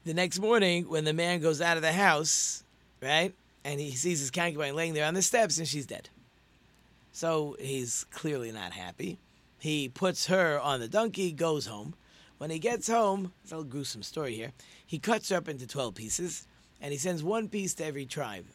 The 0.05 0.13
next 0.13 0.39
morning, 0.39 0.87
when 0.87 1.03
the 1.03 1.13
man 1.13 1.41
goes 1.41 1.59
out 1.59 1.75
of 1.75 1.83
the 1.83 1.91
house, 1.91 2.63
right, 3.01 3.33
and 3.65 3.81
he 3.81 3.91
sees 3.91 4.21
his 4.21 4.31
concubine 4.31 4.75
laying 4.75 4.93
there 4.93 5.05
on 5.05 5.13
the 5.13 5.21
steps 5.21 5.57
and 5.57 5.67
she's 5.67 5.85
dead. 5.85 6.09
So 7.11 7.57
he's 7.59 8.05
clearly 8.11 8.53
not 8.53 8.71
happy. 8.71 9.19
He 9.59 9.89
puts 9.89 10.27
her 10.27 10.59
on 10.59 10.79
the 10.79 10.87
donkey, 10.87 11.33
goes 11.33 11.65
home. 11.67 11.95
When 12.37 12.49
he 12.49 12.59
gets 12.59 12.87
home, 12.87 13.33
it's 13.43 13.51
a 13.51 13.57
little 13.57 13.69
gruesome 13.69 14.03
story 14.03 14.35
here. 14.35 14.53
He 14.85 14.99
cuts 14.99 15.29
her 15.29 15.37
up 15.37 15.49
into 15.49 15.67
12 15.67 15.95
pieces, 15.95 16.47
and 16.81 16.93
he 16.93 16.97
sends 16.97 17.23
one 17.23 17.49
piece 17.49 17.73
to 17.75 17.85
every 17.85 18.05
tribe. 18.05 18.45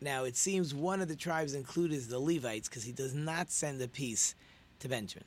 Now, 0.00 0.24
it 0.24 0.36
seems 0.36 0.74
one 0.74 1.00
of 1.00 1.08
the 1.08 1.16
tribes 1.16 1.54
included 1.54 1.94
is 1.96 2.08
the 2.08 2.20
Levites 2.20 2.68
because 2.68 2.84
he 2.84 2.92
does 2.92 3.14
not 3.14 3.50
send 3.50 3.82
a 3.82 3.88
piece 3.88 4.34
to 4.80 4.88
Benjamin. 4.88 5.24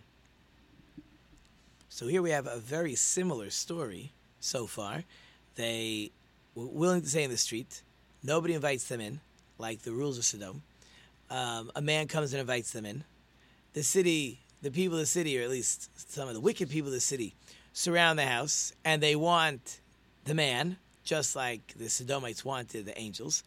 So 1.90 2.08
here 2.08 2.22
we 2.22 2.32
have 2.32 2.48
a 2.48 2.58
very 2.58 2.96
similar 2.96 3.50
story 3.50 4.14
so 4.40 4.66
far. 4.66 5.04
They 5.56 6.12
were 6.56 6.66
willing 6.66 7.02
to 7.02 7.10
stay 7.10 7.24
in 7.24 7.30
the 7.30 7.38
street. 7.38 7.82
Nobody 8.24 8.54
invites 8.54 8.88
them 8.88 9.02
in, 9.02 9.20
like 9.58 9.82
the 9.82 9.92
rules 9.92 10.18
of 10.18 10.24
Sodom. 10.24 10.62
Um, 11.30 11.72
a 11.76 11.82
man 11.82 12.08
comes 12.08 12.34
and 12.34 12.40
invites 12.40 12.72
them 12.72 12.86
in. 12.86 13.04
The 13.74 13.84
city, 13.84 14.40
the 14.62 14.72
people 14.72 14.98
of 14.98 15.02
the 15.02 15.06
city, 15.06 15.38
or 15.38 15.44
at 15.44 15.50
least 15.50 15.90
some 16.12 16.30
of 16.30 16.34
the 16.34 16.40
wicked 16.40 16.70
people 16.70 16.88
of 16.88 16.94
the 16.94 17.02
city, 17.02 17.36
surround 17.74 18.20
the 18.20 18.26
house 18.26 18.74
and 18.86 19.02
they 19.02 19.16
want 19.16 19.80
the 20.26 20.34
man, 20.34 20.78
just 21.04 21.36
like 21.36 21.74
the 21.78 21.90
Sodomites 21.90 22.46
wanted 22.46 22.86
the 22.86 22.98
angels. 22.98 23.44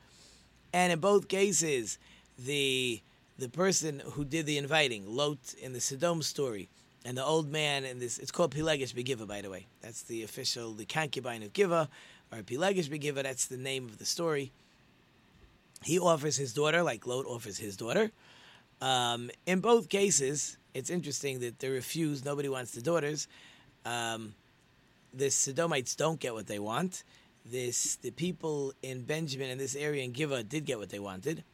And 0.75 0.93
in 0.93 0.99
both 0.99 1.28
cases, 1.28 1.99
the 2.37 3.00
the 3.38 3.49
person 3.49 4.02
who 4.04 4.25
did 4.25 4.45
the 4.45 4.59
inviting, 4.59 5.07
Lot 5.07 5.54
in 5.62 5.73
the 5.73 5.81
Sodom 5.81 6.21
story, 6.21 6.69
and 7.04 7.16
the 7.16 7.25
old 7.25 7.49
man 7.49 7.85
in 7.85 8.00
this, 8.00 8.19
it's 8.19 8.31
called 8.33 8.54
Pilegesh 8.54 8.93
Begiva, 8.93 9.26
by 9.26 9.40
the 9.40 9.50
way. 9.50 9.66
That's 9.83 10.02
the 10.02 10.25
official, 10.25 10.73
the 10.73 10.85
concubine 10.85 11.43
of 11.43 11.52
Giva, 11.52 11.88
or 12.33 12.38
Pilegesh 12.38 12.88
Begiva, 12.88 13.23
that's 13.23 13.47
the 13.47 13.57
name 13.57 13.87
of 13.87 13.99
the 13.99 14.04
story. 14.04 14.52
He 15.85 15.99
offers 15.99 16.37
his 16.37 16.52
daughter, 16.52 16.83
like 16.83 17.07
Lot 17.07 17.26
offers 17.26 17.59
his 17.59 17.76
daughter. 17.76 18.11
Um, 18.81 19.31
in 19.47 19.61
both 19.61 19.88
cases, 19.88 20.59
it's 20.75 20.90
interesting 20.90 21.40
that 21.40 21.59
they 21.59 21.69
refuse, 21.69 22.25
nobody 22.25 22.49
wants 22.49 22.73
the 22.73 22.83
daughters. 22.83 23.28
Um, 23.85 24.35
the 25.12 25.31
Sodomites 25.31 25.95
don't 25.95 26.21
get 26.21 26.35
what 26.35 26.47
they 26.47 26.59
want. 26.59 27.04
This 27.44 27.96
the 27.96 28.10
people 28.10 28.72
in 28.82 29.02
Benjamin 29.02 29.50
in 29.50 29.58
this 29.58 29.76
area 29.76 30.02
in 30.02 30.12
Giva 30.12 30.42
did 30.42 30.64
get 30.64 30.78
what 30.78 30.88
they 30.88 30.98
wanted, 30.98 31.44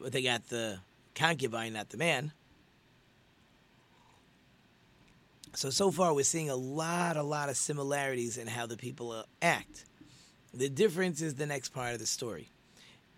but 0.00 0.12
they 0.12 0.22
got 0.22 0.48
the 0.48 0.78
concubine, 1.14 1.74
not 1.74 1.90
the 1.90 1.98
man. 1.98 2.32
So 5.54 5.70
so 5.70 5.90
far, 5.90 6.14
we're 6.14 6.24
seeing 6.24 6.48
a 6.48 6.56
lot, 6.56 7.16
a 7.16 7.22
lot 7.22 7.48
of 7.48 7.56
similarities 7.56 8.38
in 8.38 8.46
how 8.46 8.66
the 8.66 8.76
people 8.76 9.12
uh, 9.12 9.24
act. 9.42 9.84
The 10.54 10.68
difference 10.68 11.20
is 11.20 11.34
the 11.34 11.46
next 11.46 11.70
part 11.70 11.92
of 11.92 11.98
the 11.98 12.06
story. 12.06 12.48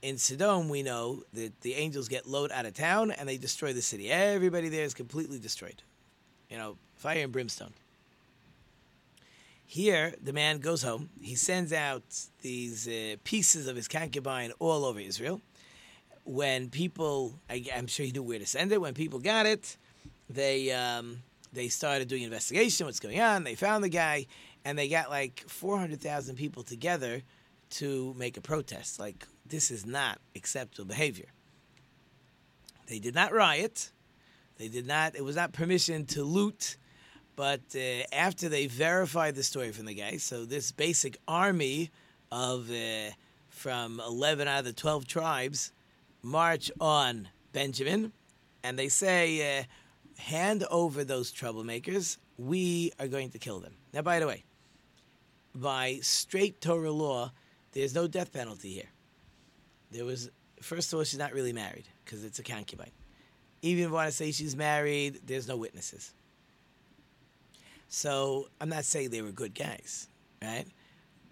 In 0.03 0.17
Sodom, 0.17 0.69
we 0.69 0.83
know 0.83 1.23
that 1.35 1.61
the 1.61 1.75
angels 1.75 2.09
get 2.09 2.27
Lot 2.27 2.51
out 2.51 2.67
of 2.67 2.75
town 2.75 3.11
and 3.11 3.29
they 3.29 3.37
destroy 3.37 3.73
the 3.73 3.83
city. 3.83 4.11
Everybody 4.11 4.69
there 4.69 4.85
is 4.85 4.95
completely 4.95 5.39
destroyed. 5.39 5.83
You 6.49 6.57
know, 6.57 6.77
fire 6.97 7.23
and 7.23 7.33
brimstone. 7.33 7.73
Here, 9.71 10.15
the 10.21 10.33
man 10.33 10.59
goes 10.59 10.83
home. 10.83 11.11
He 11.23 11.37
sends 11.37 11.73
out 11.73 12.03
these 12.43 12.89
uh, 12.89 13.15
pieces 13.23 13.69
of 13.69 13.77
his 13.77 13.87
concubine 13.87 14.51
all 14.59 14.85
over 14.85 14.99
Israel. 14.99 15.41
When 16.25 16.71
people, 16.71 17.39
I, 17.49 17.65
am 17.75 17.87
sure 17.87 18.05
he 18.05 18.11
knew 18.11 18.25
where 18.25 18.41
to 18.41 18.47
send 18.47 18.73
it. 18.73 18.81
When 18.81 18.95
people 18.95 19.21
got 19.21 19.47
it, 19.47 19.77
they 20.29 20.73
um, 20.73 21.23
they 21.53 21.69
started 21.69 22.09
doing 22.09 22.25
investigation. 22.25 22.85
What's 22.85 22.99
going 22.99 23.21
on? 23.21 23.45
They 23.45 23.55
found 23.55 23.85
the 23.85 23.89
guy, 23.89 24.27
and 24.65 24.77
they 24.77 24.89
got 24.89 25.09
like 25.09 25.45
four 25.47 25.79
hundred 25.79 26.01
thousand 26.01 26.35
people 26.35 26.65
together 26.65 27.23
to 27.79 28.13
make 28.19 28.37
a 28.37 28.41
protest. 28.41 28.99
Like 28.99 29.25
this 29.47 29.71
is 29.71 29.87
not 29.87 30.19
acceptable 30.35 30.89
behavior. 30.89 31.29
They 32.89 32.99
did 32.99 33.15
not 33.15 33.33
riot. 33.33 33.93
They 34.59 34.67
did 34.67 34.89
not. 34.89 35.15
It 35.15 35.23
was 35.23 35.37
not 35.37 35.53
permission 35.53 36.07
to 36.07 36.25
loot 36.25 36.77
but 37.41 37.75
uh, 37.75 38.03
after 38.13 38.51
they 38.51 38.67
verified 38.67 39.35
the 39.35 39.43
story 39.43 39.73
from 39.73 39.87
the 39.87 39.95
guy, 39.95 40.19
so 40.19 40.45
this 40.45 40.73
basic 40.73 41.17
army 41.27 41.91
of 42.31 42.71
uh, 42.71 43.13
from 43.49 43.99
11 43.99 44.47
out 44.47 44.59
of 44.59 44.65
the 44.67 44.75
12 44.75 45.07
tribes 45.07 45.73
march 46.23 46.71
on 46.83 47.29
Benjamin, 47.55 48.13
and 48.63 48.79
they 48.79 48.89
say, 48.89 49.61
uh, 49.61 49.63
hand 50.21 50.65
over 50.71 51.03
those 51.03 51.33
troublemakers. 51.33 52.19
We 52.37 52.93
are 53.01 53.09
going 53.09 53.31
to 53.31 53.39
kill 53.39 53.59
them. 53.59 53.73
Now, 53.95 54.03
by 54.03 54.19
the 54.19 54.27
way, 54.27 54.45
by 55.55 56.01
straight 56.03 56.61
Torah 56.61 56.93
law, 56.93 57.33
there's 57.73 57.95
no 57.95 58.07
death 58.07 58.35
penalty 58.35 58.69
here. 58.69 58.91
There 59.91 60.05
was, 60.05 60.29
first 60.61 60.93
of 60.93 60.99
all, 60.99 61.05
she's 61.05 61.19
not 61.19 61.33
really 61.33 61.55
married 61.55 61.89
because 62.05 62.23
it's 62.23 62.39
a 62.39 62.43
concubine. 62.43 62.93
Even 63.63 63.85
if 63.85 63.91
I 63.93 63.95
want 63.95 64.11
to 64.11 64.15
say 64.15 64.31
she's 64.31 64.55
married, 64.55 65.21
there's 65.25 65.49
no 65.49 65.57
witnesses. 65.57 66.13
So 67.91 68.49
I'm 68.61 68.69
not 68.69 68.85
saying 68.85 69.11
they 69.11 69.21
were 69.21 69.33
good 69.33 69.55
guys, 69.55 70.07
right? 70.41 70.65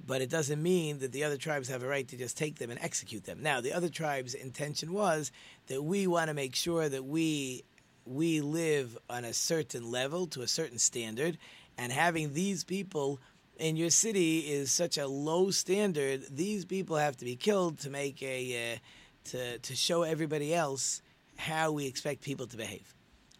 But 0.04 0.22
it 0.22 0.28
doesn't 0.28 0.60
mean 0.60 0.98
that 0.98 1.12
the 1.12 1.22
other 1.22 1.36
tribes 1.36 1.68
have 1.68 1.84
a 1.84 1.86
right 1.86 2.06
to 2.08 2.16
just 2.16 2.36
take 2.36 2.56
them 2.56 2.70
and 2.70 2.80
execute 2.80 3.24
them. 3.24 3.42
Now, 3.42 3.60
the 3.60 3.72
other 3.72 3.88
tribes' 3.88 4.34
intention 4.34 4.92
was 4.92 5.30
that 5.68 5.82
we 5.82 6.08
want 6.08 6.28
to 6.28 6.34
make 6.34 6.54
sure 6.54 6.88
that 6.88 7.04
we 7.04 7.64
we 8.04 8.40
live 8.40 8.98
on 9.08 9.24
a 9.24 9.34
certain 9.34 9.90
level 9.90 10.26
to 10.28 10.40
a 10.42 10.48
certain 10.48 10.78
standard, 10.78 11.38
and 11.76 11.92
having 11.92 12.34
these 12.34 12.64
people 12.64 13.20
in 13.58 13.76
your 13.76 13.90
city 13.90 14.38
is 14.40 14.72
such 14.72 14.98
a 14.98 15.06
low 15.06 15.50
standard. 15.50 16.24
These 16.28 16.64
people 16.64 16.96
have 16.96 17.16
to 17.18 17.24
be 17.24 17.36
killed 17.36 17.78
to 17.80 17.90
make 17.90 18.20
a 18.20 18.74
uh, 18.74 18.78
to 19.30 19.58
to 19.58 19.76
show 19.76 20.02
everybody 20.02 20.52
else 20.52 21.02
how 21.36 21.70
we 21.70 21.86
expect 21.86 22.22
people 22.22 22.48
to 22.48 22.56
behave. 22.56 22.97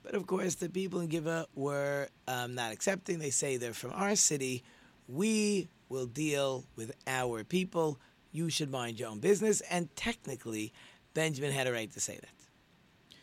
But 0.09 0.15
of 0.15 0.27
course, 0.27 0.55
the 0.55 0.71
people 0.71 1.00
in 1.00 1.09
Giva 1.09 1.47
were 1.55 2.09
um, 2.27 2.55
not 2.55 2.73
accepting. 2.73 3.19
They 3.19 3.29
say 3.29 3.59
they're 3.59 3.75
from 3.75 3.93
our 3.93 4.17
city. 4.17 4.65
We 5.07 5.69
will 5.91 6.07
deal 6.07 6.65
with 6.77 6.93
our 7.07 7.45
people. 7.45 8.00
You 8.33 8.49
should 8.49 8.71
mind 8.71 8.99
your 8.99 9.11
own 9.11 9.19
business. 9.19 9.61
And 9.71 9.95
technically, 9.97 10.73
Benjamin 11.12 11.53
had 11.53 11.67
a 11.67 11.73
right 11.73 11.93
to 11.93 12.00
say 12.00 12.15
that. 12.15 13.19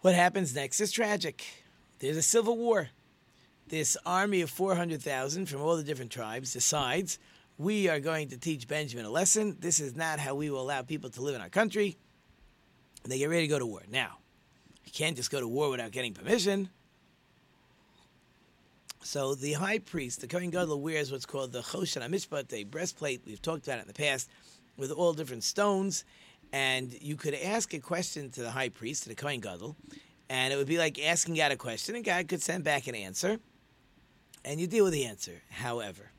What 0.00 0.14
happens 0.14 0.54
next 0.54 0.80
is 0.80 0.92
tragic. 0.92 1.44
There's 1.98 2.16
a 2.16 2.22
civil 2.22 2.56
war. 2.56 2.88
This 3.68 3.98
army 4.06 4.40
of 4.40 4.48
400,000 4.48 5.44
from 5.44 5.60
all 5.60 5.76
the 5.76 5.84
different 5.84 6.10
tribes 6.10 6.54
decides 6.54 7.18
we 7.58 7.90
are 7.90 8.00
going 8.00 8.30
to 8.30 8.38
teach 8.38 8.66
Benjamin 8.66 9.04
a 9.04 9.10
lesson. 9.10 9.58
This 9.60 9.78
is 9.78 9.94
not 9.94 10.20
how 10.20 10.36
we 10.36 10.48
will 10.48 10.62
allow 10.62 10.80
people 10.80 11.10
to 11.10 11.20
live 11.20 11.34
in 11.34 11.42
our 11.42 11.50
country. 11.50 11.98
They 13.04 13.18
get 13.18 13.28
ready 13.28 13.42
to 13.42 13.48
go 13.48 13.58
to 13.58 13.66
war. 13.66 13.82
Now, 13.90 14.16
you 14.84 14.92
can't 14.92 15.16
just 15.16 15.30
go 15.30 15.40
to 15.40 15.48
war 15.48 15.70
without 15.70 15.90
getting 15.90 16.14
permission. 16.14 16.68
So 19.02 19.34
the 19.34 19.54
high 19.54 19.78
priest, 19.78 20.20
the 20.20 20.28
Kohen 20.28 20.50
Gadol, 20.50 20.80
wears 20.80 21.10
what's 21.10 21.26
called 21.26 21.52
the 21.52 21.60
Choshen 21.60 22.02
HaMishpat, 22.02 22.52
a 22.52 22.64
breastplate. 22.64 23.22
We've 23.26 23.42
talked 23.42 23.66
about 23.66 23.78
it 23.78 23.82
in 23.82 23.88
the 23.88 23.94
past, 23.94 24.30
with 24.76 24.92
all 24.92 25.12
different 25.12 25.44
stones. 25.44 26.04
And 26.52 26.94
you 27.00 27.16
could 27.16 27.34
ask 27.34 27.74
a 27.74 27.78
question 27.78 28.30
to 28.30 28.42
the 28.42 28.50
high 28.50 28.68
priest, 28.68 29.04
to 29.04 29.08
the 29.08 29.14
Kohen 29.14 29.40
Gadol, 29.40 29.74
and 30.28 30.52
it 30.52 30.56
would 30.56 30.66
be 30.66 30.78
like 30.78 31.02
asking 31.02 31.34
God 31.34 31.50
a 31.50 31.56
question, 31.56 31.96
and 31.96 32.04
God 32.04 32.28
could 32.28 32.42
send 32.42 32.62
back 32.62 32.86
an 32.86 32.94
answer, 32.94 33.38
and 34.44 34.60
you 34.60 34.66
deal 34.66 34.84
with 34.84 34.92
the 34.92 35.04
answer. 35.06 35.42
However, 35.50 36.10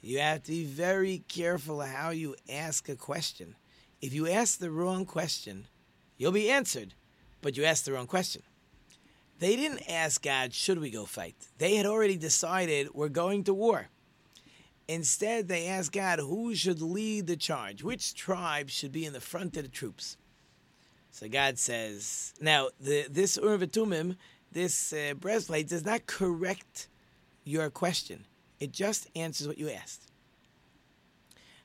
you 0.00 0.18
have 0.18 0.42
to 0.44 0.50
be 0.50 0.64
very 0.64 1.22
careful 1.28 1.80
how 1.80 2.10
you 2.10 2.34
ask 2.50 2.88
a 2.88 2.96
question. 2.96 3.54
If 4.00 4.12
you 4.12 4.26
ask 4.26 4.58
the 4.58 4.70
wrong 4.70 5.04
question, 5.06 5.66
you'll 6.16 6.32
be 6.32 6.50
answered 6.50 6.94
but 7.42 7.56
you 7.56 7.64
asked 7.64 7.84
the 7.84 7.92
wrong 7.92 8.06
question. 8.06 8.42
They 9.38 9.56
didn't 9.56 9.90
ask 9.90 10.22
God, 10.22 10.54
should 10.54 10.78
we 10.78 10.90
go 10.90 11.04
fight? 11.04 11.34
They 11.58 11.74
had 11.74 11.84
already 11.84 12.16
decided 12.16 12.94
we're 12.94 13.08
going 13.08 13.44
to 13.44 13.54
war. 13.54 13.88
Instead, 14.88 15.48
they 15.48 15.66
asked 15.66 15.92
God 15.92 16.20
who 16.20 16.54
should 16.54 16.80
lead 16.80 17.26
the 17.26 17.36
charge, 17.36 17.82
which 17.82 18.14
tribe 18.14 18.70
should 18.70 18.92
be 18.92 19.04
in 19.04 19.12
the 19.12 19.20
front 19.20 19.56
of 19.56 19.64
the 19.64 19.68
troops. 19.68 20.16
So 21.10 21.28
God 21.28 21.58
says, 21.58 22.34
now 22.40 22.68
the, 22.80 23.06
this 23.10 23.36
Urim 23.36 24.16
this 24.52 24.92
uh, 24.92 25.14
breastplate, 25.14 25.68
does 25.68 25.84
not 25.84 26.06
correct 26.06 26.88
your 27.44 27.70
question. 27.70 28.26
It 28.60 28.70
just 28.72 29.08
answers 29.16 29.48
what 29.48 29.58
you 29.58 29.70
asked. 29.70 30.11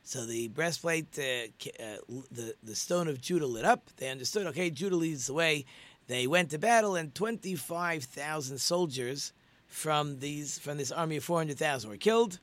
So 0.07 0.25
the 0.25 0.47
breastplate, 0.47 1.19
uh, 1.19 1.83
uh, 1.83 1.97
the 2.31 2.55
the 2.63 2.75
stone 2.75 3.09
of 3.09 3.19
Judah 3.19 3.45
lit 3.45 3.65
up. 3.65 3.89
They 3.97 4.07
understood. 4.09 4.47
Okay, 4.47 4.69
Judah 4.69 4.95
leads 4.95 5.27
the 5.27 5.33
way. 5.33 5.65
They 6.07 6.27
went 6.27 6.51
to 6.51 6.57
battle, 6.57 6.95
and 6.95 7.13
twenty 7.13 7.55
five 7.55 8.05
thousand 8.05 8.59
soldiers 8.59 9.33
from 9.67 10.19
these 10.19 10.59
from 10.59 10.77
this 10.77 10.93
army 10.93 11.17
of 11.17 11.25
four 11.25 11.39
hundred 11.39 11.57
thousand 11.57 11.89
were 11.89 11.97
killed, 11.97 12.39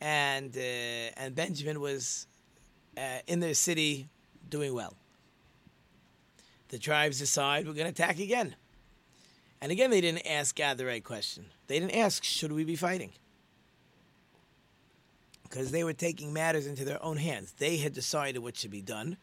and 0.00 0.56
uh, 0.56 1.12
and 1.18 1.34
Benjamin 1.34 1.80
was 1.80 2.26
uh, 2.96 3.18
in 3.26 3.40
their 3.40 3.52
city 3.52 4.08
doing 4.48 4.72
well. 4.72 4.94
The 6.68 6.78
tribes 6.78 7.18
decide 7.18 7.66
we're 7.66 7.74
going 7.74 7.92
to 7.92 8.02
attack 8.02 8.18
again, 8.18 8.56
and 9.60 9.70
again 9.70 9.90
they 9.90 10.00
didn't 10.00 10.26
ask 10.26 10.56
God 10.56 10.78
the 10.78 10.86
right 10.86 11.04
question. 11.04 11.44
They 11.66 11.78
didn't 11.78 11.94
ask, 11.94 12.24
should 12.24 12.52
we 12.52 12.64
be 12.64 12.74
fighting? 12.74 13.12
Because 15.48 15.70
they 15.70 15.84
were 15.84 15.92
taking 15.92 16.32
matters 16.32 16.66
into 16.66 16.84
their 16.84 17.02
own 17.02 17.16
hands. 17.16 17.52
They 17.52 17.76
had 17.78 17.92
decided 17.92 18.40
what 18.40 18.56
should 18.56 18.70
be 18.70 18.82
done, 18.82 19.16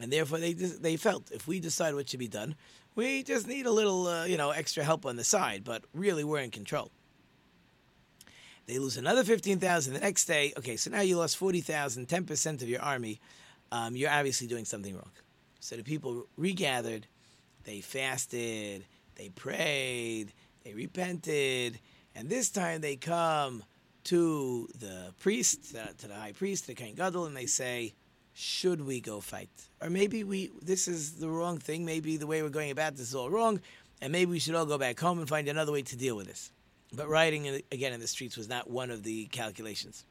and 0.00 0.12
therefore 0.12 0.38
they 0.38 0.52
they 0.52 0.96
felt 0.96 1.30
if 1.30 1.46
we 1.46 1.60
decide 1.60 1.94
what 1.94 2.08
should 2.08 2.20
be 2.20 2.28
done, 2.28 2.54
we 2.94 3.22
just 3.22 3.46
need 3.46 3.66
a 3.66 3.72
little 3.72 4.06
uh, 4.06 4.24
you 4.24 4.36
know 4.36 4.50
extra 4.50 4.84
help 4.84 5.06
on 5.06 5.16
the 5.16 5.24
side, 5.24 5.64
but 5.64 5.84
really 5.94 6.24
we're 6.24 6.40
in 6.40 6.50
control. 6.50 6.90
They 8.66 8.78
lose 8.78 8.96
another 8.96 9.24
15,000 9.24 9.94
the 9.94 9.98
next 9.98 10.26
day. 10.26 10.52
Okay, 10.56 10.76
so 10.76 10.90
now 10.92 11.00
you 11.00 11.16
lost 11.16 11.36
40,000, 11.38 12.06
10% 12.06 12.62
of 12.62 12.68
your 12.68 12.80
army. 12.80 13.20
Um, 13.72 13.96
you're 13.96 14.10
obviously 14.10 14.46
doing 14.46 14.64
something 14.64 14.94
wrong. 14.94 15.10
So 15.58 15.74
the 15.74 15.82
people 15.82 16.28
regathered, 16.36 17.08
they 17.64 17.80
fasted, 17.80 18.84
they 19.16 19.28
prayed, 19.30 20.32
they 20.62 20.72
repented, 20.72 21.80
and 22.14 22.28
this 22.28 22.48
time 22.48 22.80
they 22.80 22.94
come 22.94 23.64
to 24.10 24.66
the 24.80 25.14
priest, 25.20 25.76
uh, 25.76 25.86
to 25.96 26.08
the 26.08 26.14
high 26.14 26.32
priest, 26.32 26.66
the 26.66 26.74
Kohen 26.74 26.96
Gadol, 26.96 27.26
and 27.26 27.36
they 27.36 27.46
say, 27.46 27.94
should 28.32 28.84
we 28.84 29.00
go 29.00 29.20
fight? 29.20 29.50
Or 29.80 29.88
maybe 29.88 30.24
we 30.24 30.50
this 30.60 30.88
is 30.88 31.12
the 31.12 31.28
wrong 31.28 31.58
thing. 31.58 31.84
Maybe 31.84 32.16
the 32.16 32.26
way 32.26 32.42
we're 32.42 32.48
going 32.48 32.72
about 32.72 32.96
this 32.96 33.10
is 33.10 33.14
all 33.14 33.30
wrong, 33.30 33.60
and 34.02 34.10
maybe 34.10 34.32
we 34.32 34.40
should 34.40 34.56
all 34.56 34.66
go 34.66 34.78
back 34.78 34.98
home 34.98 35.20
and 35.20 35.28
find 35.28 35.46
another 35.46 35.70
way 35.70 35.82
to 35.82 35.96
deal 35.96 36.16
with 36.16 36.26
this. 36.26 36.50
But 36.92 37.08
rioting 37.08 37.62
again 37.70 37.92
in 37.92 38.00
the 38.00 38.08
streets 38.08 38.36
was 38.36 38.48
not 38.48 38.68
one 38.68 38.90
of 38.90 39.04
the 39.04 39.26
calculations. 39.26 40.04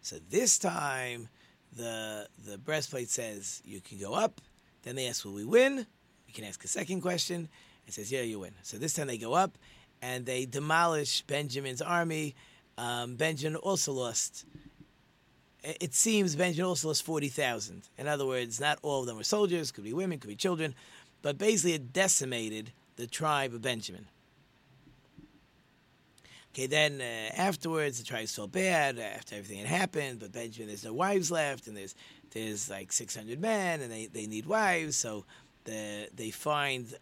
So 0.00 0.16
this 0.30 0.58
time, 0.58 1.28
the 1.76 2.26
the 2.44 2.58
breastplate 2.58 3.08
says 3.08 3.62
you 3.64 3.80
can 3.80 3.98
go 3.98 4.14
up. 4.14 4.40
Then 4.82 4.96
they 4.96 5.06
ask, 5.06 5.24
"Will 5.24 5.34
we 5.34 5.44
win?" 5.44 5.86
We 6.26 6.32
can 6.32 6.42
ask 6.42 6.64
a 6.64 6.68
second 6.68 7.02
question. 7.02 7.48
It 7.86 7.94
says, 7.94 8.10
"Yeah, 8.10 8.22
you 8.22 8.40
win." 8.40 8.54
So 8.62 8.78
this 8.78 8.94
time 8.94 9.06
they 9.06 9.18
go 9.18 9.34
up 9.34 9.56
and 10.02 10.26
they 10.26 10.46
demolish 10.46 11.22
Benjamin's 11.22 11.82
army. 11.82 12.34
Um, 12.76 13.16
Benjamin 13.16 13.56
also 13.56 13.92
lost 13.92 14.44
it 15.64 15.94
seems 15.94 16.36
Benjamin 16.36 16.68
also 16.68 16.88
lost 16.88 17.04
40,000. 17.04 17.82
In 17.96 18.06
other 18.06 18.26
words, 18.26 18.60
not 18.60 18.78
all 18.82 19.00
of 19.00 19.06
them 19.06 19.16
were 19.16 19.24
soldiers, 19.24 19.72
could 19.72 19.84
be 19.84 19.94
women, 19.94 20.18
could 20.18 20.28
be 20.28 20.36
children, 20.36 20.74
but 21.22 21.38
basically 21.38 21.72
it 21.72 21.92
decimated 21.92 22.72
the 22.96 23.06
tribe 23.06 23.54
of 23.54 23.62
Benjamin. 23.62 24.06
Okay, 26.52 26.66
then 26.66 27.00
uh, 27.00 27.34
afterwards 27.36 27.98
the 27.98 28.04
tribes 28.04 28.34
felt 28.34 28.52
bad 28.52 28.98
after 28.98 29.34
everything 29.34 29.58
had 29.58 29.66
happened, 29.66 30.20
but 30.20 30.32
Benjamin, 30.32 30.68
there's 30.68 30.84
no 30.84 30.92
wives 30.92 31.30
left, 31.30 31.66
and 31.66 31.76
there's 31.76 31.94
there's 32.30 32.68
like 32.68 32.92
600 32.92 33.40
men, 33.40 33.80
and 33.80 33.90
they, 33.90 34.06
they 34.06 34.26
need 34.26 34.46
wives, 34.46 34.96
so 34.96 35.24
the, 35.64 36.08
they 36.14 36.30
find 36.30 36.94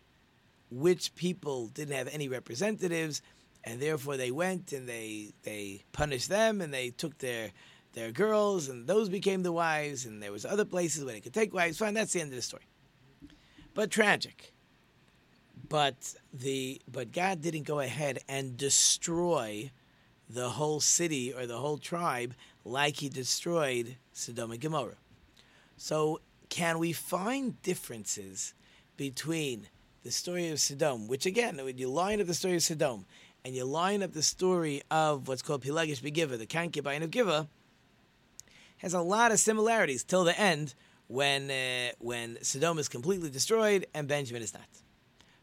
which 0.72 1.14
people 1.14 1.68
didn't 1.68 1.94
have 1.94 2.08
any 2.08 2.28
representatives, 2.28 3.22
and 3.64 3.80
therefore 3.80 4.16
they 4.16 4.30
went 4.30 4.72
and 4.72 4.88
they 4.88 5.32
they 5.42 5.84
punished 5.92 6.28
them, 6.28 6.60
and 6.60 6.72
they 6.72 6.90
took 6.90 7.18
their 7.18 7.52
their 7.92 8.10
girls, 8.10 8.68
and 8.68 8.86
those 8.86 9.08
became 9.08 9.42
the 9.42 9.52
wives, 9.52 10.06
and 10.06 10.22
there 10.22 10.32
was 10.32 10.46
other 10.46 10.64
places 10.64 11.04
where 11.04 11.14
they 11.14 11.20
could 11.20 11.34
take 11.34 11.52
wives. 11.52 11.78
Fine, 11.78 11.94
that's 11.94 12.12
the 12.12 12.20
end 12.20 12.30
of 12.30 12.36
the 12.36 12.42
story. 12.42 12.64
But 13.74 13.90
tragic. 13.90 14.52
But 15.68 16.14
the 16.32 16.80
but 16.90 17.12
God 17.12 17.40
didn't 17.40 17.62
go 17.62 17.80
ahead 17.80 18.20
and 18.28 18.56
destroy 18.56 19.70
the 20.28 20.50
whole 20.50 20.80
city 20.80 21.32
or 21.32 21.46
the 21.46 21.58
whole 21.58 21.78
tribe 21.78 22.34
like 22.64 22.96
He 23.00 23.08
destroyed 23.08 23.96
Sodom 24.12 24.50
and 24.50 24.60
Gomorrah. 24.60 24.96
So, 25.76 26.20
can 26.48 26.78
we 26.78 26.92
find 26.92 27.60
differences 27.62 28.54
between 28.96 29.68
the 30.02 30.10
story 30.10 30.48
of 30.48 30.60
Sodom, 30.60 31.08
which 31.08 31.26
again, 31.26 31.56
when 31.56 31.78
you 31.78 31.88
line 31.88 32.20
up 32.20 32.26
the 32.26 32.34
story 32.34 32.56
of 32.56 32.62
Sodom 32.62 33.06
and 33.44 33.54
you 33.54 33.64
line 33.64 34.02
up 34.02 34.12
the 34.12 34.22
story 34.22 34.82
of 34.90 35.28
what's 35.28 35.42
called 35.42 35.62
Pilegesh 35.62 36.02
Begiva, 36.02 36.38
the 36.38 36.46
concubine 36.46 37.02
of 37.02 37.10
Giva, 37.10 37.48
has 38.78 38.94
a 38.94 39.00
lot 39.00 39.30
of 39.30 39.38
similarities 39.38 40.02
till 40.02 40.24
the 40.24 40.38
end 40.38 40.74
when 41.06 41.50
uh, 41.50 41.92
when 41.98 42.38
Sodom 42.42 42.78
is 42.78 42.88
completely 42.88 43.30
destroyed 43.30 43.86
and 43.94 44.08
Benjamin 44.08 44.42
is 44.42 44.52
not. 44.54 44.66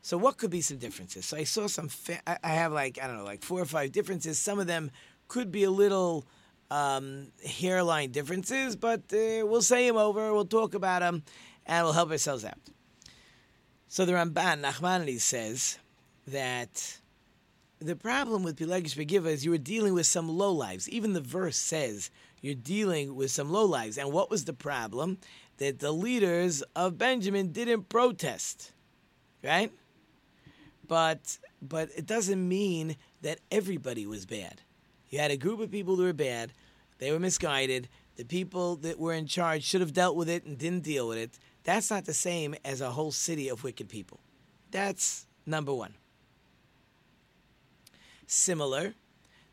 So 0.02 0.18
what 0.18 0.38
could 0.38 0.50
be 0.50 0.62
some 0.62 0.78
differences? 0.78 1.26
So 1.26 1.38
I 1.38 1.44
saw 1.44 1.68
some. 1.68 1.88
Fa- 1.88 2.22
I 2.28 2.50
have 2.50 2.74
like 2.74 3.00
I 3.02 3.08
don't 3.08 3.18
know, 3.18 3.24
like 3.24 3.44
four 3.44 3.62
or 3.62 3.66
five 3.66 3.92
differences. 3.92 4.40
Some 4.40 4.60
of 4.60 4.68
them 4.68 4.92
could 5.28 5.52
be 5.52 5.64
a 5.64 5.72
little 5.72 6.26
um, 6.72 7.28
hairline 7.46 8.12
differences, 8.12 8.76
but 8.76 9.02
uh, 9.14 9.46
we'll 9.46 9.62
say 9.62 9.88
them 9.88 9.98
over. 9.98 10.34
We'll 10.34 10.46
talk 10.46 10.74
about 10.74 11.00
them, 11.02 11.24
and 11.66 11.86
we'll 11.86 11.94
help 11.94 12.12
ourselves 12.12 12.44
out. 12.44 12.60
So 13.92 14.06
the 14.06 14.14
Ramban 14.14 14.62
Nachmanides 14.62 15.22
says 15.22 15.80
that 16.28 17.00
the 17.80 17.96
problem 17.96 18.44
with 18.44 18.60
Pilegesh 18.60 18.96
Begiva 18.96 19.26
is 19.26 19.44
you 19.44 19.50
were 19.50 19.58
dealing 19.58 19.96
with 19.96 20.06
some 20.06 20.30
low 20.30 20.52
lives. 20.52 20.88
Even 20.90 21.14
the 21.14 21.22
verse 21.22 21.58
says 21.58 22.12
you're 22.40 22.54
dealing 22.54 23.16
with 23.16 23.32
some 23.32 23.52
low 23.52 23.66
lives. 23.66 23.98
And 23.98 24.14
what 24.14 24.30
was 24.30 24.46
the 24.46 24.54
problem? 24.54 25.18
That 25.58 25.80
the 25.80 25.92
leaders 25.92 26.62
of 26.76 27.00
Benjamin 27.00 27.52
didn't 27.52 27.90
protest, 27.90 28.74
right? 29.44 29.72
But 30.88 31.40
but 31.60 31.90
it 31.98 32.06
doesn't 32.06 32.48
mean 32.48 32.96
that 33.24 33.40
everybody 33.50 34.06
was 34.06 34.28
bad. 34.28 34.62
You 35.10 35.18
had 35.18 35.32
a 35.32 35.38
group 35.38 35.60
of 35.60 35.72
people 35.72 35.96
who 35.96 36.04
were 36.04 36.14
bad. 36.14 36.54
They 37.00 37.12
were 37.12 37.20
misguided. 37.20 37.90
The 38.18 38.24
people 38.24 38.76
that 38.78 39.00
were 39.00 39.14
in 39.14 39.26
charge 39.26 39.64
should 39.64 39.82
have 39.82 39.94
dealt 39.94 40.16
with 40.16 40.30
it 40.30 40.46
and 40.46 40.60
didn't 40.60 40.84
deal 40.84 41.08
with 41.08 41.18
it. 41.18 41.40
That's 41.70 41.92
not 41.92 42.06
the 42.06 42.16
same 42.16 42.56
as 42.66 42.82
a 42.82 42.90
whole 42.90 43.12
city 43.12 43.48
of 43.48 43.64
wicked 43.64 43.90
people. 43.90 44.20
That's 44.72 45.28
number 45.46 45.72
one. 45.72 45.94
Similar, 48.26 48.96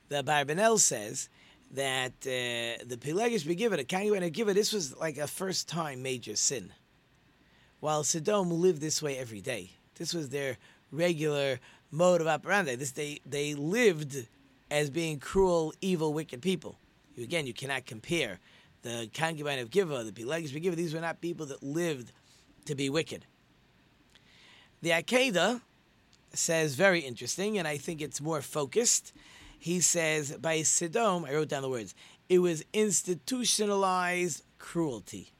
the 0.09 0.23
Abarbanel 0.23 0.79
says 0.79 1.29
that 1.73 2.13
uh, 2.23 2.83
the 2.87 2.97
Pilegesh 2.97 3.45
Begiva, 3.45 3.77
the 3.77 3.85
Kanguen 3.85 4.33
Giva, 4.33 4.55
this 4.55 4.73
was 4.73 4.97
like 4.97 5.19
a 5.19 5.27
first 5.27 5.69
time 5.69 6.03
major 6.03 6.37
sin. 6.37 6.73
While 7.81 8.03
Sodom 8.03 8.51
lived 8.51 8.81
this 8.81 9.03
way 9.03 9.19
every 9.19 9.43
day. 9.43 9.73
This 9.97 10.15
was 10.15 10.31
their 10.31 10.57
regular 10.91 11.61
mode 11.91 12.23
of 12.23 12.29
operandi. 12.29 12.77
This 12.77 12.93
they 12.93 13.21
they 13.27 13.55
lived 13.55 14.27
as 14.71 14.89
being 14.89 15.21
cruel, 15.21 15.75
evil, 15.83 16.15
wicked 16.15 16.41
people. 16.41 16.79
You, 17.15 17.25
again, 17.25 17.47
you 17.47 17.53
cannot 17.53 17.85
compare 17.85 18.39
the 18.83 19.11
concubine 19.15 19.59
of 19.59 19.71
Giva, 19.71 20.05
the 20.05 20.13
Pilegesh 20.13 20.51
Begiva. 20.51 20.75
These 20.75 20.95
were 20.95 21.01
not 21.01 21.21
people 21.21 21.47
that 21.47 21.63
lived 21.63 22.13
to 22.67 22.75
be 22.75 22.89
wicked. 22.91 23.27
The 24.83 24.91
Akedah 24.91 25.61
says 26.33 26.75
very 26.75 27.01
interesting, 27.01 27.59
and 27.59 27.67
I 27.67 27.79
think 27.79 28.01
it's 28.01 28.21
more 28.21 28.43
focused 28.43 29.13
he 29.59 29.81
says 29.81 30.37
by 30.41 30.63
Sodom, 30.63 31.25
I 31.25 31.33
wrote 31.33 31.49
down 31.49 31.63
the 31.63 31.69
words, 31.69 31.95
it 32.29 32.39
was 32.39 32.65
institutionalized 32.73 34.43
cruelty. 34.59 35.33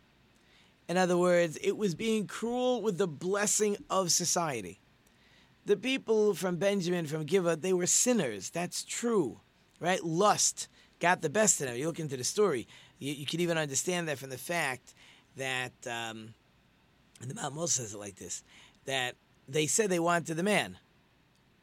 In 0.89 0.97
other 0.97 1.17
words, 1.17 1.59
it 1.63 1.77
was 1.77 1.95
being 1.95 2.27
cruel 2.27 2.81
with 2.81 2.99
the 2.99 3.09
blessing 3.09 3.77
of 3.91 4.13
society. 4.13 4.81
The 5.65 5.77
people 5.77 6.35
from 6.35 6.57
Benjamin, 6.57 7.07
from 7.07 7.25
Giva, 7.25 7.57
they 7.57 7.73
were 7.73 7.87
sinners. 7.87 8.51
That's 8.51 8.85
true, 8.85 9.41
right? 9.81 10.03
Lust 10.05 10.69
got 11.01 11.23
the 11.23 11.31
best 11.31 11.61
of 11.61 11.67
them. 11.67 11.77
You 11.77 11.87
look 11.87 11.99
into 11.99 12.17
the 12.17 12.25
story, 12.25 12.69
you, 12.99 13.13
you 13.13 13.27
can 13.27 13.41
even 13.41 13.59
understand 13.59 14.09
that 14.09 14.19
from 14.19 14.31
the 14.31 14.39
fact 14.39 14.95
that, 15.37 15.73
um, 15.87 16.35
and 17.21 17.31
the 17.31 17.35
Mount 17.35 17.69
says 17.69 17.95
it 17.95 17.99
like 17.99 18.17
this, 18.17 18.43
that 18.85 19.15
they 19.49 19.67
said 19.67 19.91
they 19.91 19.99
wanted 19.99 20.37
the 20.37 20.43
man 20.43 20.79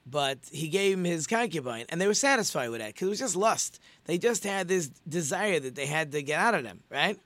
but 0.05 0.39
he 0.51 0.67
gave 0.67 0.97
him 0.97 1.05
his 1.05 1.27
concubine, 1.27 1.85
and 1.89 1.99
they 1.99 2.07
were 2.07 2.13
satisfied 2.13 2.69
with 2.69 2.81
that 2.81 2.93
because 2.93 3.07
it 3.07 3.09
was 3.09 3.19
just 3.19 3.35
lust. 3.35 3.79
They 4.05 4.17
just 4.17 4.43
had 4.43 4.67
this 4.67 4.89
desire 5.07 5.59
that 5.59 5.75
they 5.75 5.85
had 5.85 6.11
to 6.11 6.21
get 6.21 6.39
out 6.39 6.55
of 6.55 6.63
them, 6.63 6.81
right? 6.89 7.17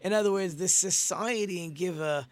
In 0.00 0.12
other 0.12 0.30
words, 0.30 0.56
this 0.56 0.74
society 0.74 1.64
in 1.64 1.72
Giva 1.72 2.28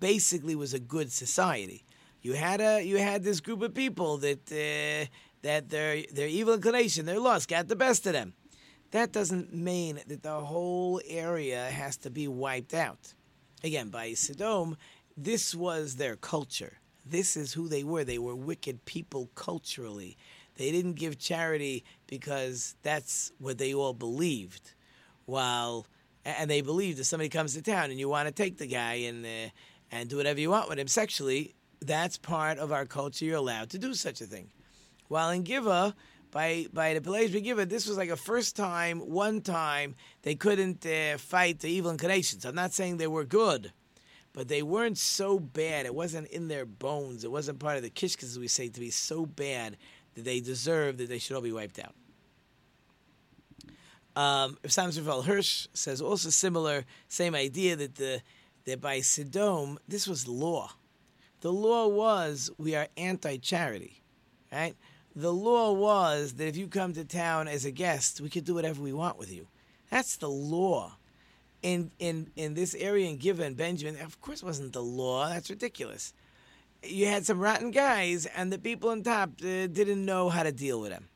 basically 0.00 0.56
was 0.56 0.74
a 0.74 0.80
good 0.80 1.12
society. 1.12 1.84
You 2.22 2.34
had 2.34 2.60
a 2.60 2.82
you 2.82 2.98
had 2.98 3.22
this 3.22 3.40
group 3.40 3.62
of 3.62 3.74
people 3.74 4.18
that 4.18 4.50
uh, 4.50 5.06
that 5.42 5.68
their 5.68 6.02
their 6.12 6.28
evil 6.28 6.54
inclination, 6.54 7.06
their 7.06 7.20
lust, 7.20 7.48
got 7.48 7.68
the 7.68 7.76
best 7.76 8.06
of 8.06 8.12
them. 8.12 8.34
That 8.92 9.12
doesn't 9.12 9.52
mean 9.54 10.00
that 10.06 10.22
the 10.22 10.40
whole 10.40 11.00
area 11.06 11.64
has 11.70 11.96
to 11.98 12.10
be 12.10 12.28
wiped 12.28 12.74
out. 12.74 13.14
Again, 13.64 13.90
by 13.90 14.14
Sodom, 14.14 14.76
this 15.16 15.54
was 15.54 15.96
their 15.96 16.16
culture 16.16 16.78
this 17.04 17.36
is 17.36 17.52
who 17.52 17.68
they 17.68 17.84
were. 17.84 18.04
They 18.04 18.18
were 18.18 18.34
wicked 18.34 18.84
people 18.84 19.30
culturally. 19.34 20.16
They 20.56 20.70
didn't 20.70 20.94
give 20.94 21.18
charity 21.18 21.84
because 22.06 22.76
that's 22.82 23.32
what 23.38 23.58
they 23.58 23.74
all 23.74 23.94
believed. 23.94 24.74
While 25.24 25.86
and 26.24 26.48
they 26.48 26.60
believed 26.60 27.00
if 27.00 27.06
somebody 27.06 27.28
comes 27.28 27.54
to 27.54 27.62
town 27.62 27.90
and 27.90 27.98
you 27.98 28.08
want 28.08 28.28
to 28.28 28.34
take 28.34 28.58
the 28.58 28.66
guy 28.66 28.94
and 28.94 29.24
uh, 29.24 29.50
and 29.90 30.08
do 30.08 30.16
whatever 30.16 30.40
you 30.40 30.50
want 30.50 30.68
with 30.68 30.78
him 30.78 30.88
sexually, 30.88 31.54
that's 31.80 32.18
part 32.18 32.58
of 32.58 32.72
our 32.72 32.86
culture. 32.86 33.24
You're 33.24 33.36
allowed 33.36 33.70
to 33.70 33.78
do 33.78 33.94
such 33.94 34.20
a 34.20 34.26
thing. 34.26 34.50
While 35.08 35.30
in 35.30 35.42
Giva, 35.42 35.94
by 36.32 36.66
by 36.72 36.94
the 36.94 37.00
Pilegesh 37.00 37.44
Giva, 37.44 37.66
this 37.66 37.86
was 37.86 37.96
like 37.96 38.08
a 38.08 38.16
first 38.16 38.56
time, 38.56 38.98
one 38.98 39.40
time 39.42 39.94
they 40.22 40.34
couldn't 40.34 40.84
uh, 40.84 41.18
fight 41.18 41.60
the 41.60 41.68
evil 41.68 41.92
inclinations. 41.92 42.44
I'm 42.44 42.56
not 42.56 42.72
saying 42.72 42.96
they 42.96 43.06
were 43.06 43.24
good, 43.24 43.72
but 44.32 44.48
they 44.48 44.62
weren't 44.62 44.98
so 44.98 45.38
bad. 45.38 45.86
It 45.86 45.94
wasn't 45.94 46.26
in 46.28 46.48
their 46.48 46.64
bones. 46.64 47.22
It 47.22 47.30
wasn't 47.30 47.60
part 47.60 47.76
of 47.76 47.82
the 47.82 47.90
kishkas, 47.90 48.24
as 48.24 48.38
we 48.38 48.48
say, 48.48 48.68
to 48.68 48.80
be 48.80 48.90
so 48.90 49.26
bad 49.26 49.76
that 50.14 50.24
they 50.24 50.40
deserve 50.40 50.96
that 50.98 51.08
they 51.08 51.18
should 51.18 51.36
all 51.36 51.42
be 51.42 51.52
wiped 51.52 51.78
out. 51.78 51.94
Um, 54.14 54.58
Samson 54.66 55.04
Hirsch 55.04 55.68
says 55.72 56.02
also 56.02 56.30
similar, 56.30 56.84
same 57.08 57.34
idea 57.34 57.76
that 57.76 57.94
the 57.94 58.22
that 58.64 58.80
by 58.80 59.00
Sodom, 59.00 59.78
this 59.88 60.06
was 60.06 60.28
law. 60.28 60.70
The 61.40 61.52
law 61.52 61.88
was 61.88 62.50
we 62.56 62.74
are 62.74 62.88
anti-charity, 62.96 64.00
right? 64.52 64.76
The 65.14 65.32
law 65.32 65.72
was 65.72 66.34
that 66.34 66.48
if 66.48 66.56
you 66.56 66.68
come 66.68 66.92
to 66.94 67.04
town 67.04 67.48
as 67.48 67.64
a 67.64 67.70
guest, 67.70 68.20
we 68.20 68.28
could 68.28 68.44
do 68.44 68.54
whatever 68.54 68.82
we 68.82 68.92
want 68.92 69.18
with 69.18 69.32
you. 69.32 69.46
That's 69.90 70.16
the 70.16 70.30
law. 70.30 70.96
In 71.62 71.92
in 71.98 72.30
in 72.34 72.54
this 72.54 72.74
area 72.74 73.08
in 73.08 73.18
Gibeon, 73.18 73.54
Benjamin, 73.54 74.00
of 74.00 74.20
course, 74.20 74.42
wasn't 74.42 74.72
the 74.72 74.82
law. 74.82 75.28
That's 75.28 75.50
ridiculous. 75.50 76.12
You 76.82 77.06
had 77.06 77.24
some 77.24 77.38
rotten 77.38 77.70
guys, 77.70 78.26
and 78.26 78.52
the 78.52 78.58
people 78.58 78.90
on 78.90 79.02
top 79.02 79.30
uh, 79.40 79.68
didn't 79.68 80.04
know 80.04 80.28
how 80.28 80.42
to 80.42 80.50
deal 80.50 80.80
with 80.80 80.90
them. 80.90 81.08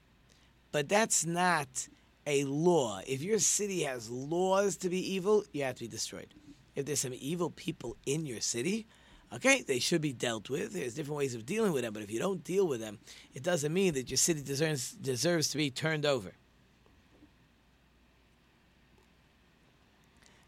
But 0.71 0.89
that's 0.89 1.27
not 1.27 1.89
a 2.27 2.45
law. 2.45 3.01
If 3.07 3.23
your 3.23 3.41
city 3.41 3.83
has 3.83 4.11
laws 4.11 4.77
to 4.79 4.89
be 4.89 5.15
evil, 5.15 5.45
you 5.53 5.65
have 5.65 5.77
to 5.77 5.85
be 5.85 5.89
destroyed. 5.89 6.35
If 6.77 6.85
there's 6.87 7.01
some 7.01 7.15
evil 7.15 7.51
people 7.51 7.97
in 8.05 8.27
your 8.27 8.41
city, 8.41 8.87
okay, 9.37 9.63
they 9.63 9.79
should 9.79 10.01
be 10.01 10.13
dealt 10.13 10.51
with. 10.51 10.73
There's 10.73 10.95
different 10.95 11.19
ways 11.19 11.35
of 11.35 11.47
dealing 11.47 11.73
with 11.73 11.83
them, 11.83 11.93
but 11.93 12.03
if 12.03 12.11
you 12.11 12.19
don't 12.19 12.43
deal 12.43 12.67
with 12.67 12.81
them, 12.81 12.99
it 13.35 13.43
doesn't 13.43 13.73
mean 13.73 13.95
that 13.95 14.11
your 14.11 14.17
city 14.17 14.43
deserves 14.43 14.93
deserves 14.93 15.49
to 15.49 15.57
be 15.57 15.71
turned 15.71 16.05
over. 16.05 16.33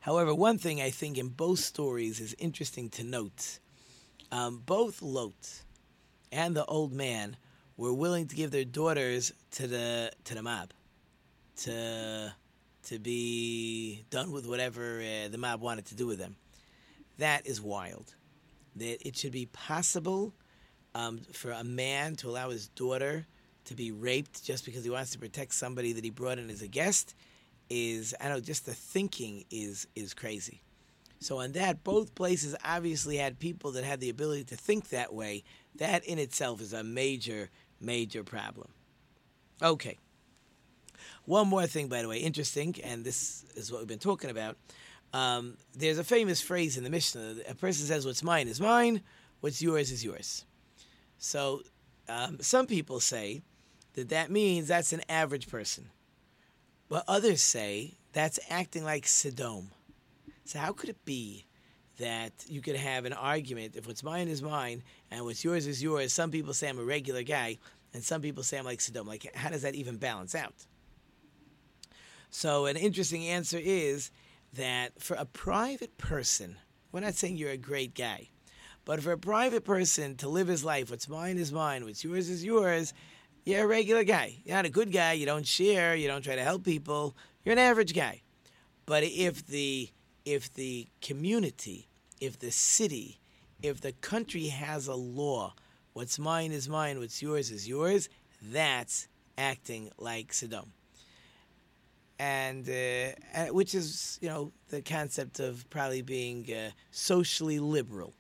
However, 0.01 0.35
one 0.35 0.59
thing 0.59 0.81
I 0.81 0.91
think 0.91 1.19
in 1.19 1.29
both 1.29 1.59
stories 1.59 2.19
is 2.19 2.35
interesting 2.39 2.89
to 2.91 3.05
note. 3.05 3.59
Um, 4.33 4.63
both 4.65 5.03
Lot 5.03 5.63
and 6.33 6.57
the 6.57 6.65
old 6.65 6.93
man 6.93 7.37
were 7.77 7.93
willing 7.93 8.27
to 8.29 8.37
give 8.37 8.51
their 8.51 8.65
daughters 8.65 9.33
to 9.53 9.67
the 9.67 10.13
to 10.25 10.35
the 10.35 10.43
mob 10.43 10.73
to 11.57 12.33
to 12.85 12.99
be 12.99 14.05
done 14.11 14.33
with 14.33 14.47
whatever 14.47 15.01
uh, 15.01 15.29
the 15.29 15.39
mob 15.39 15.61
wanted 15.61 15.87
to 15.87 15.95
do 15.95 16.07
with 16.07 16.19
them. 16.19 16.37
That 17.19 17.47
is 17.47 17.61
wild. 17.61 18.15
That 18.79 19.07
it 19.07 19.17
should 19.17 19.33
be 19.33 19.47
possible 19.47 20.35
um, 20.95 21.21
for 21.33 21.51
a 21.51 21.65
man 21.65 22.17
to 22.17 22.29
allow 22.29 22.51
his 22.51 22.69
daughter 22.69 23.27
to 23.67 23.75
be 23.75 23.93
raped 23.93 24.45
just 24.45 24.65
because 24.65 24.85
he 24.85 24.91
wants 24.91 25.11
to 25.11 25.19
protect 25.19 25.55
somebody 25.55 25.93
that 25.93 26.03
he 26.03 26.11
brought 26.11 26.39
in 26.39 26.49
as 26.51 26.63
a 26.63 26.69
guest 26.69 27.15
is 27.71 28.15
I 28.21 28.25
don't 28.25 28.35
know 28.35 28.41
just 28.41 28.67
the 28.67 28.75
thinking 28.75 29.45
is 29.51 29.87
is 29.95 30.15
crazy. 30.15 30.63
So 31.21 31.41
on 31.41 31.53
that, 31.53 31.83
both 31.83 32.15
places 32.15 32.55
obviously 32.65 33.17
had 33.17 33.39
people 33.39 33.73
that 33.73 33.85
had 33.85 34.01
the 34.01 34.09
ability 34.09 34.45
to 34.45 34.57
think 34.57 34.91
that 34.91 35.13
way. 35.13 35.43
That 35.77 36.05
in 36.05 36.19
itself 36.19 36.61
is 36.61 36.73
a 36.73 36.83
major 36.83 37.51
major 37.81 38.25
problem. 38.25 38.69
Okay. 39.63 39.99
One 41.25 41.49
more 41.49 41.67
thing, 41.67 41.89
by 41.89 42.01
the 42.01 42.09
way, 42.09 42.19
interesting, 42.19 42.75
and 42.83 43.05
this 43.05 43.45
is 43.55 43.71
what 43.71 43.81
we've 43.81 43.89
been 43.89 43.99
talking 43.99 44.31
about. 44.31 44.57
Um, 45.13 45.57
there's 45.75 45.99
a 45.99 46.05
famous 46.05 46.41
phrase 46.41 46.77
in 46.77 46.85
the 46.85 46.91
Mishnah. 46.91 47.37
A 47.49 47.55
person 47.55 47.87
says, 47.87 48.05
"What's 48.05 48.23
mine 48.23 48.49
is 48.49 48.61
mine. 48.61 49.03
What's 49.41 49.63
yours 49.63 49.91
is 49.91 50.05
yours." 50.05 50.45
So, 51.19 51.63
um, 52.09 52.39
some 52.41 52.67
people 52.67 53.01
say 53.01 53.43
that 53.95 54.11
that 54.11 54.31
means 54.31 54.69
that's 54.69 54.93
an 54.93 55.03
average 55.09 55.49
person, 55.49 55.91
but 56.89 57.05
others 57.09 57.43
say 57.43 57.95
that's 58.13 58.39
acting 58.51 58.85
like 58.85 59.07
Sodom. 59.07 59.71
So, 60.45 60.59
how 60.59 60.73
could 60.73 60.91
it 60.91 61.05
be 61.05 61.47
that 61.99 62.33
you 62.47 62.61
could 62.61 62.77
have 62.77 63.05
an 63.05 63.13
argument 63.13 63.77
if 63.77 63.87
what's 63.87 64.03
mine 64.03 64.29
is 64.29 64.43
mine 64.43 64.83
and 65.11 65.25
what's 65.25 65.43
yours 65.43 65.67
is 65.67 65.83
yours? 65.83 66.13
Some 66.13 66.31
people 66.31 66.55
say 66.55 66.69
I'm 66.69 66.79
a 66.79 66.85
regular 66.85 67.23
guy, 67.23 67.59
and 67.95 68.05
some 68.05 68.21
people 68.21 68.43
say 68.43 68.59
I'm 68.59 68.65
like 68.65 68.81
Sodom. 68.81 69.07
Like, 69.07 69.35
how 69.35 69.49
does 69.49 69.63
that 69.63 69.75
even 69.75 69.97
balance 69.97 70.35
out? 70.35 70.55
So, 72.31 72.67
an 72.67 72.77
interesting 72.77 73.27
answer 73.27 73.59
is 73.59 74.11
that 74.59 75.01
for 75.01 75.15
a 75.15 75.25
private 75.25 75.97
person, 75.99 76.57
we're 76.93 77.01
not 77.01 77.15
saying 77.15 77.37
you're 77.37 77.51
a 77.51 77.57
great 77.57 77.95
guy, 77.95 78.29
but 78.85 79.03
for 79.03 79.13
a 79.13 79.19
private 79.19 79.65
person 79.65 80.17
to 80.17 80.29
live 80.29 80.49
his 80.49 80.65
life, 80.65 80.91
what's 80.91 81.09
mine 81.09 81.39
is 81.39 81.53
mine, 81.53 81.85
what's 81.85 82.05
yours 82.05 82.29
is 82.29 82.45
yours, 82.45 82.93
you're 83.45 83.65
a 83.65 83.67
regular 83.67 84.05
guy. 84.05 84.37
You're 84.45 84.57
not 84.57 84.67
a 84.67 84.71
good 84.71 84.93
guy. 84.93 85.13
You 85.13 85.25
don't 85.25 85.47
share. 85.47 85.97
You 85.97 86.07
don't 86.07 86.21
try 86.21 86.37
to 86.37 86.45
help 86.45 86.65
people. 86.65 87.17
You're 87.45 87.55
an 87.55 87.59
average 87.59 87.95
guy. 87.95 88.21
But 88.85 89.05
if 89.05 89.47
the 89.47 89.91
if 90.27 90.53
the 90.53 90.89
community, 91.01 91.89
if 92.21 92.39
the 92.39 92.51
city, 92.51 93.21
if 93.63 93.81
the 93.81 93.93
country 93.93 94.49
has 94.49 94.87
a 94.87 94.95
law, 94.95 95.55
what's 95.95 96.19
mine 96.19 96.53
is 96.53 96.69
mine, 96.69 96.99
what's 96.99 97.23
yours 97.23 97.51
is 97.51 97.67
yours, 97.67 98.11
that's 98.43 99.09
acting 99.39 99.91
like 99.97 100.35
Sodom 100.35 100.73
and 102.19 102.69
uh, 102.69 103.47
which 103.47 103.75
is 103.75 104.19
you 104.21 104.29
know 104.29 104.53
the 104.71 104.83
concept 104.83 105.41
of 105.41 105.69
probably 105.71 106.03
being 106.03 106.47
uh, 106.53 106.71
socially 106.91 107.59
liberal. 107.59 108.15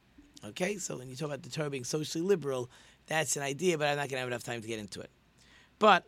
Okay, 0.45 0.77
so 0.77 0.97
when 0.97 1.09
you 1.09 1.17
talk 1.17 1.27
about 1.27 1.43
the 1.43 1.51
Torah 1.51 1.71
being 1.71 1.85
socially 1.85 2.25
liberal, 2.25 2.71
that's 3.07 3.37
an 3.37 3.43
idea, 3.43 3.77
but 3.77 3.89
I'm 3.89 3.97
not 3.97 4.03
going 4.03 4.11
to 4.11 4.19
have 4.19 4.29
enough 4.29 4.45
time 4.45 4.63
to 4.63 4.69
get 4.69 4.79
into 4.79 5.01
it. 5.01 5.11
But 5.81 6.05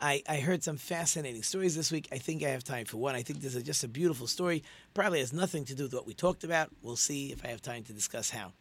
I, 0.00 0.22
I 0.28 0.40
heard 0.40 0.64
some 0.64 0.76
fascinating 0.76 1.42
stories 1.42 1.76
this 1.76 1.92
week. 1.92 2.08
I 2.10 2.18
think 2.18 2.42
I 2.42 2.48
have 2.48 2.64
time 2.64 2.86
for 2.86 2.96
one. 2.96 3.14
I 3.14 3.22
think 3.22 3.40
this 3.40 3.54
is 3.54 3.62
just 3.62 3.84
a 3.84 3.88
beautiful 3.88 4.26
story. 4.26 4.64
Probably 4.94 5.20
has 5.20 5.32
nothing 5.32 5.64
to 5.66 5.74
do 5.74 5.84
with 5.84 5.94
what 5.94 6.06
we 6.06 6.14
talked 6.14 6.42
about. 6.42 6.70
We'll 6.82 6.96
see 6.96 7.32
if 7.32 7.44
I 7.44 7.48
have 7.48 7.60
time 7.60 7.84
to 7.84 7.92
discuss 7.92 8.30
how. 8.30 8.52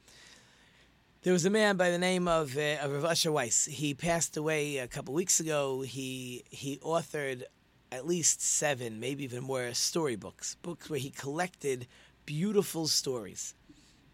There 1.22 1.34
was 1.34 1.44
a 1.44 1.50
man 1.50 1.76
by 1.76 1.92
the 1.92 1.98
name 1.98 2.30
of, 2.30 2.58
uh, 2.58 2.78
of 2.82 2.94
Rav 2.94 3.04
Usher 3.04 3.30
Weiss. 3.30 3.66
He 3.66 3.94
passed 3.94 4.38
away 4.38 4.78
a 4.78 4.88
couple 4.88 5.14
weeks 5.14 5.42
ago. 5.42 5.82
He 5.82 6.46
he 6.50 6.78
authored 6.78 7.44
at 7.92 8.08
least 8.08 8.42
seven, 8.42 9.02
maybe 9.02 9.26
even 9.26 9.44
more, 9.44 9.74
storybooks, 9.74 10.56
books 10.62 10.90
where 10.90 10.98
he 10.98 11.10
collected 11.10 11.88
beautiful 12.26 12.88
stories. 12.88 13.54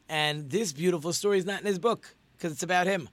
And 0.09 0.49
this 0.49 0.73
beautiful 0.73 1.13
story 1.13 1.37
is 1.37 1.45
not 1.45 1.59
in 1.59 1.67
his 1.67 1.77
book 1.77 2.15
because 2.35 2.51
it's 2.51 2.63
about 2.63 2.87
him. 2.87 3.07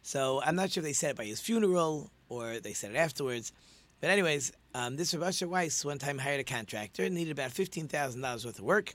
So 0.00 0.40
I'm 0.42 0.56
not 0.56 0.70
sure 0.70 0.80
if 0.80 0.86
they 0.86 0.94
said 0.94 1.10
it 1.10 1.16
by 1.18 1.26
his 1.26 1.40
funeral 1.40 2.10
or 2.30 2.60
they 2.60 2.72
said 2.72 2.92
it 2.92 2.96
afterwards. 2.96 3.52
But 4.00 4.08
anyways, 4.08 4.52
um, 4.74 4.96
this 4.96 5.12
Rav 5.12 5.28
Usher 5.28 5.48
Weiss 5.48 5.84
one 5.84 5.98
time 5.98 6.16
hired 6.16 6.40
a 6.40 6.44
contractor, 6.44 7.04
and 7.04 7.14
needed 7.14 7.32
about 7.32 7.52
fifteen 7.52 7.88
thousand 7.88 8.22
dollars 8.22 8.46
worth 8.46 8.58
of 8.58 8.64
work 8.64 8.94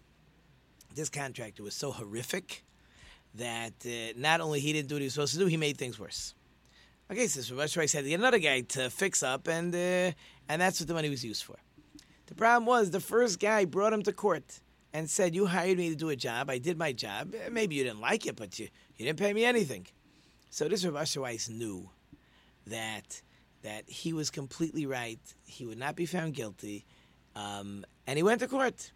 this 0.97 1.09
contractor 1.09 1.63
was 1.63 1.75
so 1.75 1.91
horrific 1.91 2.63
that 3.35 3.73
uh, 3.85 4.13
not 4.17 4.41
only 4.41 4.59
he 4.59 4.73
didn't 4.73 4.89
do 4.89 4.95
what 4.95 5.01
he 5.01 5.05
was 5.05 5.13
supposed 5.13 5.33
to 5.33 5.39
do, 5.39 5.45
he 5.45 5.55
made 5.55 5.77
things 5.77 5.97
worse. 5.97 6.33
Okay, 7.09 7.27
so 7.27 7.55
Rav 7.55 7.73
Weiss 7.77 7.93
had 7.93 8.03
to 8.03 8.09
get 8.09 8.19
another 8.19 8.39
guy 8.39 8.61
to 8.61 8.89
fix 8.89 9.23
up, 9.23 9.47
and 9.47 9.73
uh, 9.73 10.11
and 10.49 10.61
that's 10.61 10.81
what 10.81 10.87
the 10.89 10.93
money 10.93 11.09
was 11.09 11.23
used 11.23 11.43
for. 11.43 11.55
The 12.25 12.35
problem 12.35 12.65
was 12.65 12.91
the 12.91 12.99
first 12.99 13.39
guy 13.39 13.63
brought 13.63 13.93
him 13.93 14.03
to 14.03 14.11
court 14.11 14.59
and 14.91 15.09
said, 15.09 15.33
"You 15.33 15.45
hired 15.45 15.77
me 15.77 15.89
to 15.89 15.95
do 15.95 16.09
a 16.09 16.17
job. 16.17 16.49
I 16.49 16.57
did 16.57 16.77
my 16.77 16.91
job. 16.91 17.33
Maybe 17.49 17.75
you 17.75 17.85
didn't 17.85 18.01
like 18.01 18.25
it, 18.25 18.35
but 18.35 18.59
you, 18.59 18.67
you 18.97 19.05
didn't 19.05 19.19
pay 19.19 19.31
me 19.31 19.45
anything." 19.45 19.87
So 20.49 20.67
this 20.67 20.83
Rav 20.83 21.15
Weiss 21.15 21.47
knew 21.47 21.89
that 22.65 23.21
that 23.61 23.83
he 23.87 24.11
was 24.11 24.29
completely 24.29 24.85
right. 24.85 25.21
He 25.45 25.65
would 25.65 25.77
not 25.77 25.95
be 25.95 26.05
found 26.05 26.33
guilty, 26.33 26.85
um, 27.35 27.85
and 28.05 28.17
he 28.17 28.23
went 28.23 28.41
to 28.41 28.47
court. 28.47 28.91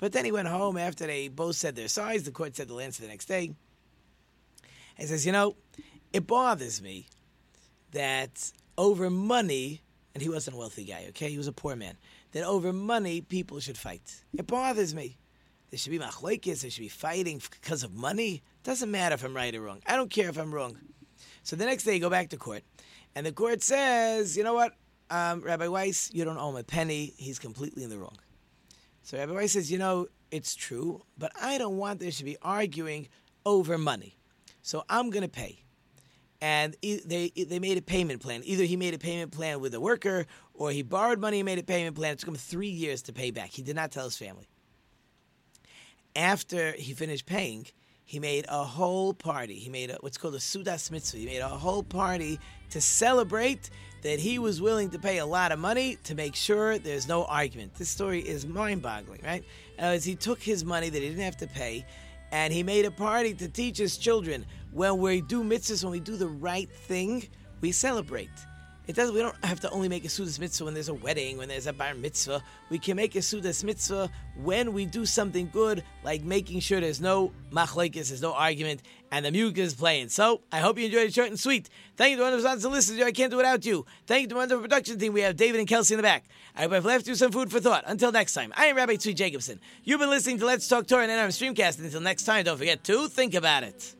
But 0.00 0.12
then 0.12 0.24
he 0.24 0.32
went 0.32 0.48
home 0.48 0.78
after 0.78 1.06
they 1.06 1.28
both 1.28 1.56
said 1.56 1.76
their 1.76 1.86
sides. 1.86 2.22
The 2.22 2.30
court 2.30 2.56
said 2.56 2.68
they'll 2.68 2.80
answer 2.80 3.02
the 3.02 3.08
next 3.08 3.26
day. 3.26 3.52
He 4.96 5.04
says, 5.04 5.26
You 5.26 5.32
know, 5.32 5.56
it 6.10 6.26
bothers 6.26 6.80
me 6.80 7.06
that 7.92 8.50
over 8.78 9.10
money, 9.10 9.82
and 10.14 10.22
he 10.22 10.30
wasn't 10.30 10.56
a 10.56 10.58
wealthy 10.58 10.84
guy, 10.84 11.04
okay? 11.10 11.28
He 11.28 11.36
was 11.36 11.48
a 11.48 11.52
poor 11.52 11.76
man, 11.76 11.98
that 12.32 12.44
over 12.44 12.72
money 12.72 13.20
people 13.20 13.60
should 13.60 13.76
fight. 13.76 14.22
It 14.32 14.46
bothers 14.46 14.94
me. 14.94 15.18
There 15.68 15.76
should 15.76 15.90
be 15.90 15.98
machlokes, 15.98 16.62
there 16.62 16.70
should 16.70 16.80
be 16.80 16.88
fighting 16.88 17.42
because 17.50 17.84
of 17.84 17.92
money. 17.92 18.42
Doesn't 18.64 18.90
matter 18.90 19.16
if 19.16 19.22
I'm 19.22 19.36
right 19.36 19.54
or 19.54 19.60
wrong. 19.60 19.82
I 19.86 19.96
don't 19.96 20.10
care 20.10 20.30
if 20.30 20.38
I'm 20.38 20.52
wrong. 20.52 20.78
So 21.42 21.56
the 21.56 21.66
next 21.66 21.84
day, 21.84 21.94
you 21.94 22.00
go 22.00 22.08
back 22.08 22.30
to 22.30 22.38
court, 22.38 22.62
and 23.14 23.26
the 23.26 23.32
court 23.32 23.62
says, 23.62 24.34
You 24.34 24.44
know 24.44 24.54
what, 24.54 24.72
um, 25.10 25.42
Rabbi 25.42 25.68
Weiss, 25.68 26.10
you 26.14 26.24
don't 26.24 26.38
owe 26.38 26.48
him 26.48 26.56
a 26.56 26.64
penny. 26.64 27.12
He's 27.18 27.38
completely 27.38 27.84
in 27.84 27.90
the 27.90 27.98
wrong. 27.98 28.16
So 29.02 29.16
everybody 29.16 29.48
says, 29.48 29.70
you 29.70 29.78
know, 29.78 30.06
it's 30.30 30.54
true, 30.54 31.02
but 31.18 31.32
I 31.40 31.58
don't 31.58 31.76
want 31.76 32.00
there 32.00 32.10
to 32.10 32.24
be 32.24 32.36
arguing 32.42 33.08
over 33.44 33.78
money. 33.78 34.16
So 34.62 34.84
I'm 34.88 35.10
going 35.10 35.22
to 35.22 35.28
pay. 35.28 35.64
And 36.42 36.74
they, 36.82 37.32
they 37.36 37.58
made 37.58 37.76
a 37.76 37.82
payment 37.82 38.22
plan. 38.22 38.42
Either 38.44 38.64
he 38.64 38.76
made 38.76 38.94
a 38.94 38.98
payment 38.98 39.30
plan 39.32 39.60
with 39.60 39.74
a 39.74 39.80
worker 39.80 40.26
or 40.54 40.70
he 40.70 40.82
borrowed 40.82 41.18
money 41.18 41.40
and 41.40 41.44
made 41.44 41.58
a 41.58 41.62
payment 41.62 41.96
plan. 41.96 42.12
It 42.12 42.20
took 42.20 42.28
him 42.28 42.34
three 42.36 42.68
years 42.68 43.02
to 43.02 43.12
pay 43.12 43.30
back. 43.30 43.50
He 43.50 43.62
did 43.62 43.76
not 43.76 43.90
tell 43.90 44.04
his 44.04 44.16
family. 44.16 44.48
After 46.16 46.72
he 46.72 46.94
finished 46.94 47.26
paying, 47.26 47.66
he 48.04 48.18
made 48.18 48.46
a 48.48 48.64
whole 48.64 49.12
party. 49.12 49.54
He 49.54 49.68
made 49.68 49.90
a, 49.90 49.96
what's 50.00 50.16
called 50.16 50.34
a 50.34 50.38
Sudas 50.38 50.90
Mitzvah. 50.90 51.18
He 51.18 51.26
made 51.26 51.40
a 51.40 51.48
whole 51.48 51.82
party 51.82 52.40
to 52.70 52.80
celebrate 52.80 53.68
that 54.02 54.18
he 54.18 54.38
was 54.38 54.60
willing 54.60 54.90
to 54.90 54.98
pay 54.98 55.18
a 55.18 55.26
lot 55.26 55.52
of 55.52 55.58
money 55.58 55.96
to 56.04 56.14
make 56.14 56.34
sure 56.34 56.78
there's 56.78 57.06
no 57.06 57.24
argument. 57.24 57.74
This 57.74 57.88
story 57.88 58.20
is 58.20 58.46
mind 58.46 58.82
boggling, 58.82 59.20
right? 59.24 59.44
Uh, 59.78 59.82
as 59.82 60.04
he 60.04 60.14
took 60.14 60.42
his 60.42 60.64
money 60.64 60.88
that 60.88 61.00
he 61.00 61.08
didn't 61.08 61.24
have 61.24 61.36
to 61.38 61.46
pay 61.46 61.84
and 62.32 62.52
he 62.52 62.62
made 62.62 62.84
a 62.84 62.90
party 62.90 63.34
to 63.34 63.48
teach 63.48 63.78
his 63.78 63.96
children 63.96 64.46
when 64.72 64.98
we 64.98 65.20
do 65.20 65.42
mitzvahs, 65.42 65.82
when 65.82 65.92
we 65.92 66.00
do 66.00 66.16
the 66.16 66.28
right 66.28 66.70
thing, 66.70 67.28
we 67.60 67.72
celebrate. 67.72 68.30
It 68.86 68.96
doesn't, 68.96 69.14
We 69.14 69.20
don't 69.20 69.44
have 69.44 69.60
to 69.60 69.70
only 69.70 69.88
make 69.88 70.04
a 70.04 70.08
sudas 70.08 70.40
mitzvah 70.40 70.64
when 70.64 70.74
there's 70.74 70.88
a 70.88 70.94
wedding, 70.94 71.38
when 71.38 71.48
there's 71.48 71.66
a 71.66 71.72
bar 71.72 71.94
mitzvah. 71.94 72.42
We 72.70 72.78
can 72.78 72.96
make 72.96 73.14
a 73.14 73.20
sudas 73.20 73.62
mitzvah 73.62 74.10
when 74.36 74.72
we 74.72 74.86
do 74.86 75.06
something 75.06 75.48
good, 75.52 75.84
like 76.02 76.24
making 76.24 76.60
sure 76.60 76.80
there's 76.80 77.00
no 77.00 77.32
machlekes, 77.52 78.08
there's 78.08 78.22
no 78.22 78.32
argument, 78.32 78.82
and 79.10 79.24
the 79.24 79.30
music 79.30 79.58
is 79.58 79.74
playing. 79.74 80.08
So 80.08 80.42
I 80.52 80.58
hope 80.58 80.78
you 80.78 80.86
enjoyed 80.86 81.08
it 81.08 81.14
short 81.14 81.28
and 81.28 81.38
sweet. 81.38 81.68
Thank 81.96 82.12
you 82.12 82.16
to 82.18 82.22
one 82.22 82.34
of 82.34 82.42
the 82.42 82.68
listeners. 82.68 83.02
I 83.02 83.12
can't 83.12 83.30
do 83.30 83.36
without 83.36 83.64
you. 83.64 83.84
Thank 84.06 84.22
you 84.22 84.28
to 84.28 84.38
of 84.40 84.62
production 84.62 84.98
team. 84.98 85.12
We 85.12 85.22
have 85.22 85.36
David 85.36 85.58
and 85.58 85.68
Kelsey 85.68 85.94
in 85.94 85.98
the 85.98 86.02
back. 86.02 86.24
I 86.56 86.62
hope 86.62 86.72
I've 86.72 86.84
left 86.84 87.06
you 87.06 87.14
some 87.14 87.32
food 87.32 87.50
for 87.50 87.60
thought. 87.60 87.84
Until 87.86 88.12
next 88.12 88.34
time, 88.34 88.52
I 88.56 88.66
am 88.66 88.76
Rabbi 88.76 88.94
Tzvi 88.94 89.14
Jacobson. 89.14 89.60
You've 89.84 90.00
been 90.00 90.10
listening 90.10 90.38
to 90.38 90.46
Let's 90.46 90.66
Talk 90.68 90.86
Torah 90.86 91.06
and 91.06 91.10
NRM 91.10 91.54
Streamcast. 91.54 91.78
Until 91.82 92.00
next 92.00 92.24
time, 92.24 92.44
don't 92.44 92.58
forget 92.58 92.84
to 92.84 93.08
think 93.08 93.34
about 93.34 93.62
it. 93.62 93.94